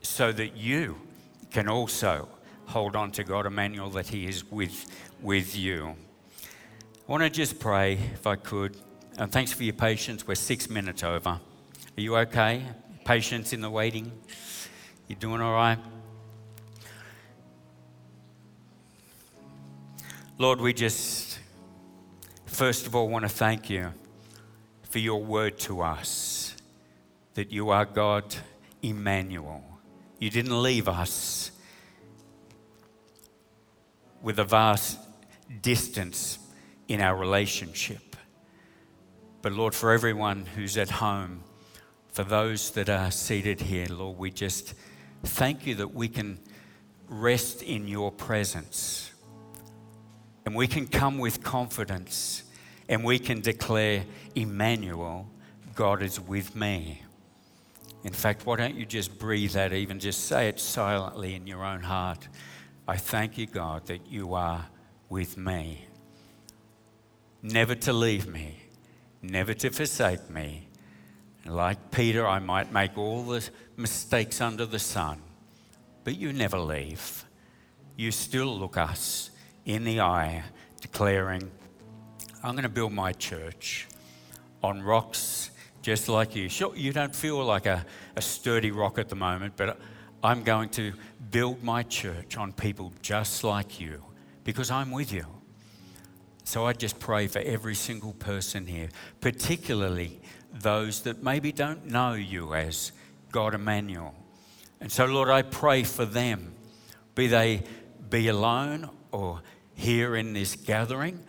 so 0.00 0.32
that 0.32 0.56
you 0.56 0.96
can 1.50 1.68
also 1.68 2.26
hold 2.64 2.96
on 2.96 3.10
to 3.10 3.24
God, 3.24 3.44
Immanuel, 3.44 3.90
that 3.90 4.08
He 4.08 4.26
is 4.26 4.50
with, 4.50 4.86
with 5.20 5.54
you. 5.54 5.94
I 6.46 7.12
want 7.12 7.24
to 7.24 7.28
just 7.28 7.60
pray, 7.60 7.98
if 8.14 8.26
I 8.26 8.36
could. 8.36 8.74
And 9.18 9.30
thanks 9.30 9.52
for 9.52 9.64
your 9.64 9.74
patience. 9.74 10.26
We're 10.26 10.34
six 10.34 10.70
minutes 10.70 11.04
over. 11.04 11.28
Are 11.28 11.40
you 12.00 12.16
okay? 12.16 12.64
Patience 13.04 13.52
in 13.52 13.60
the 13.60 13.68
waiting? 13.68 14.12
You 15.08 15.16
doing 15.16 15.42
all 15.42 15.52
right? 15.52 15.78
Lord, 20.40 20.62
we 20.62 20.72
just, 20.72 21.38
first 22.46 22.86
of 22.86 22.96
all, 22.96 23.10
want 23.10 23.24
to 23.24 23.28
thank 23.28 23.68
you 23.68 23.92
for 24.84 24.98
your 24.98 25.22
word 25.22 25.58
to 25.58 25.82
us 25.82 26.56
that 27.34 27.52
you 27.52 27.68
are 27.68 27.84
God, 27.84 28.34
Immanuel. 28.80 29.62
You 30.18 30.30
didn't 30.30 30.62
leave 30.62 30.88
us 30.88 31.50
with 34.22 34.38
a 34.38 34.44
vast 34.44 34.98
distance 35.60 36.38
in 36.88 37.02
our 37.02 37.16
relationship. 37.16 38.16
But 39.42 39.52
Lord, 39.52 39.74
for 39.74 39.92
everyone 39.92 40.46
who's 40.46 40.78
at 40.78 40.88
home, 40.88 41.44
for 42.12 42.24
those 42.24 42.70
that 42.70 42.88
are 42.88 43.10
seated 43.10 43.60
here, 43.60 43.88
Lord, 43.90 44.16
we 44.16 44.30
just 44.30 44.72
thank 45.22 45.66
you 45.66 45.74
that 45.74 45.92
we 45.92 46.08
can 46.08 46.38
rest 47.10 47.62
in 47.62 47.86
your 47.86 48.10
presence. 48.10 49.09
And 50.50 50.56
we 50.56 50.66
can 50.66 50.88
come 50.88 51.18
with 51.18 51.44
confidence 51.44 52.42
and 52.88 53.04
we 53.04 53.20
can 53.20 53.40
declare, 53.40 54.04
Immanuel, 54.34 55.30
God 55.76 56.02
is 56.02 56.18
with 56.18 56.56
me. 56.56 57.02
In 58.02 58.12
fact, 58.12 58.44
why 58.44 58.56
don't 58.56 58.74
you 58.74 58.84
just 58.84 59.16
breathe 59.16 59.52
that, 59.52 59.72
even 59.72 60.00
just 60.00 60.24
say 60.24 60.48
it 60.48 60.58
silently 60.58 61.36
in 61.36 61.46
your 61.46 61.64
own 61.64 61.82
heart? 61.82 62.26
I 62.88 62.96
thank 62.96 63.38
you, 63.38 63.46
God, 63.46 63.86
that 63.86 64.08
you 64.08 64.34
are 64.34 64.66
with 65.08 65.36
me. 65.36 65.84
Never 67.42 67.76
to 67.76 67.92
leave 67.92 68.26
me, 68.26 68.56
never 69.22 69.54
to 69.54 69.70
forsake 69.70 70.28
me. 70.30 70.66
Like 71.46 71.92
Peter, 71.92 72.26
I 72.26 72.40
might 72.40 72.72
make 72.72 72.98
all 72.98 73.22
the 73.22 73.48
mistakes 73.76 74.40
under 74.40 74.66
the 74.66 74.80
sun, 74.80 75.22
but 76.02 76.16
you 76.16 76.32
never 76.32 76.58
leave. 76.58 77.24
You 77.96 78.10
still 78.10 78.58
look 78.58 78.76
us 78.76 79.29
in 79.64 79.84
the 79.84 80.00
eye, 80.00 80.42
declaring, 80.80 81.50
I'm 82.42 82.52
going 82.52 82.62
to 82.62 82.68
build 82.68 82.92
my 82.92 83.12
church 83.12 83.86
on 84.62 84.82
rocks 84.82 85.50
just 85.82 86.08
like 86.08 86.34
you. 86.34 86.48
Sure, 86.48 86.74
you 86.76 86.92
don't 86.92 87.14
feel 87.14 87.42
like 87.44 87.66
a, 87.66 87.84
a 88.16 88.22
sturdy 88.22 88.70
rock 88.70 88.98
at 88.98 89.08
the 89.08 89.16
moment, 89.16 89.54
but 89.56 89.78
I'm 90.22 90.42
going 90.42 90.68
to 90.70 90.92
build 91.30 91.62
my 91.62 91.82
church 91.82 92.36
on 92.36 92.52
people 92.52 92.92
just 93.02 93.44
like 93.44 93.80
you 93.80 94.02
because 94.44 94.70
I'm 94.70 94.90
with 94.90 95.12
you. 95.12 95.26
So 96.44 96.66
I 96.66 96.72
just 96.72 96.98
pray 96.98 97.26
for 97.26 97.38
every 97.38 97.74
single 97.74 98.12
person 98.14 98.66
here, 98.66 98.88
particularly 99.20 100.20
those 100.52 101.02
that 101.02 101.22
maybe 101.22 101.52
don't 101.52 101.86
know 101.86 102.14
you 102.14 102.54
as 102.54 102.92
God 103.30 103.54
Immanuel. 103.54 104.14
And 104.80 104.90
so, 104.90 105.04
Lord, 105.06 105.28
I 105.28 105.42
pray 105.42 105.84
for 105.84 106.04
them, 106.04 106.54
be 107.14 107.28
they 107.28 107.62
be 108.08 108.28
alone 108.28 108.90
or 109.12 109.42
here 109.74 110.16
in 110.16 110.32
this 110.32 110.56
gathering. 110.56 111.20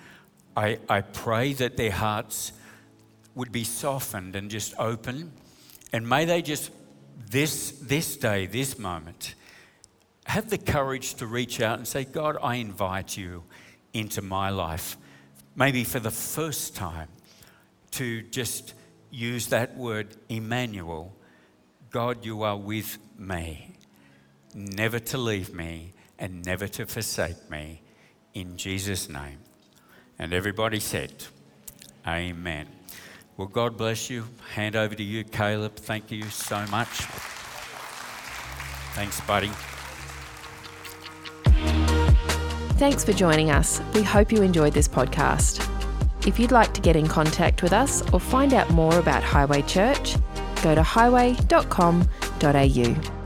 I, 0.55 0.79
I 0.89 1.01
pray 1.01 1.53
that 1.53 1.77
their 1.77 1.91
hearts 1.91 2.51
would 3.35 3.51
be 3.51 3.63
softened 3.63 4.35
and 4.35 4.51
just 4.51 4.73
open. 4.77 5.31
And 5.93 6.07
may 6.07 6.25
they 6.25 6.41
just, 6.41 6.71
this, 7.29 7.71
this 7.81 8.17
day, 8.17 8.45
this 8.45 8.77
moment, 8.77 9.35
have 10.25 10.49
the 10.49 10.57
courage 10.57 11.15
to 11.15 11.25
reach 11.25 11.61
out 11.61 11.77
and 11.77 11.87
say, 11.87 12.03
God, 12.03 12.37
I 12.41 12.55
invite 12.55 13.17
you 13.17 13.43
into 13.93 14.21
my 14.21 14.49
life. 14.49 14.97
Maybe 15.55 15.83
for 15.83 15.99
the 15.99 16.11
first 16.11 16.75
time, 16.75 17.09
to 17.91 18.21
just 18.21 18.73
use 19.09 19.47
that 19.47 19.75
word, 19.75 20.15
Immanuel. 20.29 21.13
God, 21.89 22.25
you 22.25 22.43
are 22.43 22.57
with 22.57 22.97
me, 23.17 23.75
never 24.53 24.99
to 24.99 25.17
leave 25.17 25.53
me 25.53 25.93
and 26.21 26.45
never 26.45 26.69
to 26.69 26.85
forsake 26.85 27.49
me. 27.49 27.81
In 28.33 28.55
Jesus' 28.55 29.09
name. 29.09 29.39
And 30.17 30.33
everybody 30.33 30.79
said, 30.79 31.11
Amen. 32.07 32.67
Well, 33.35 33.47
God 33.47 33.75
bless 33.75 34.09
you. 34.09 34.25
Hand 34.53 34.77
over 34.77 34.95
to 34.95 35.03
you, 35.03 35.23
Caleb. 35.23 35.75
Thank 35.75 36.11
you 36.11 36.23
so 36.25 36.65
much. 36.67 36.87
Thanks, 38.93 39.19
buddy. 39.21 39.49
Thanks 42.77 43.03
for 43.03 43.13
joining 43.13 43.49
us. 43.51 43.81
We 43.93 44.03
hope 44.03 44.31
you 44.31 44.43
enjoyed 44.43 44.73
this 44.73 44.87
podcast. 44.87 45.67
If 46.27 46.39
you'd 46.39 46.51
like 46.51 46.73
to 46.75 46.81
get 46.81 46.95
in 46.95 47.07
contact 47.07 47.63
with 47.63 47.73
us 47.73 48.03
or 48.13 48.19
find 48.19 48.53
out 48.53 48.69
more 48.69 48.99
about 48.99 49.23
Highway 49.23 49.63
Church, 49.63 50.15
go 50.61 50.75
to 50.75 50.83
highway.com.au. 50.83 53.20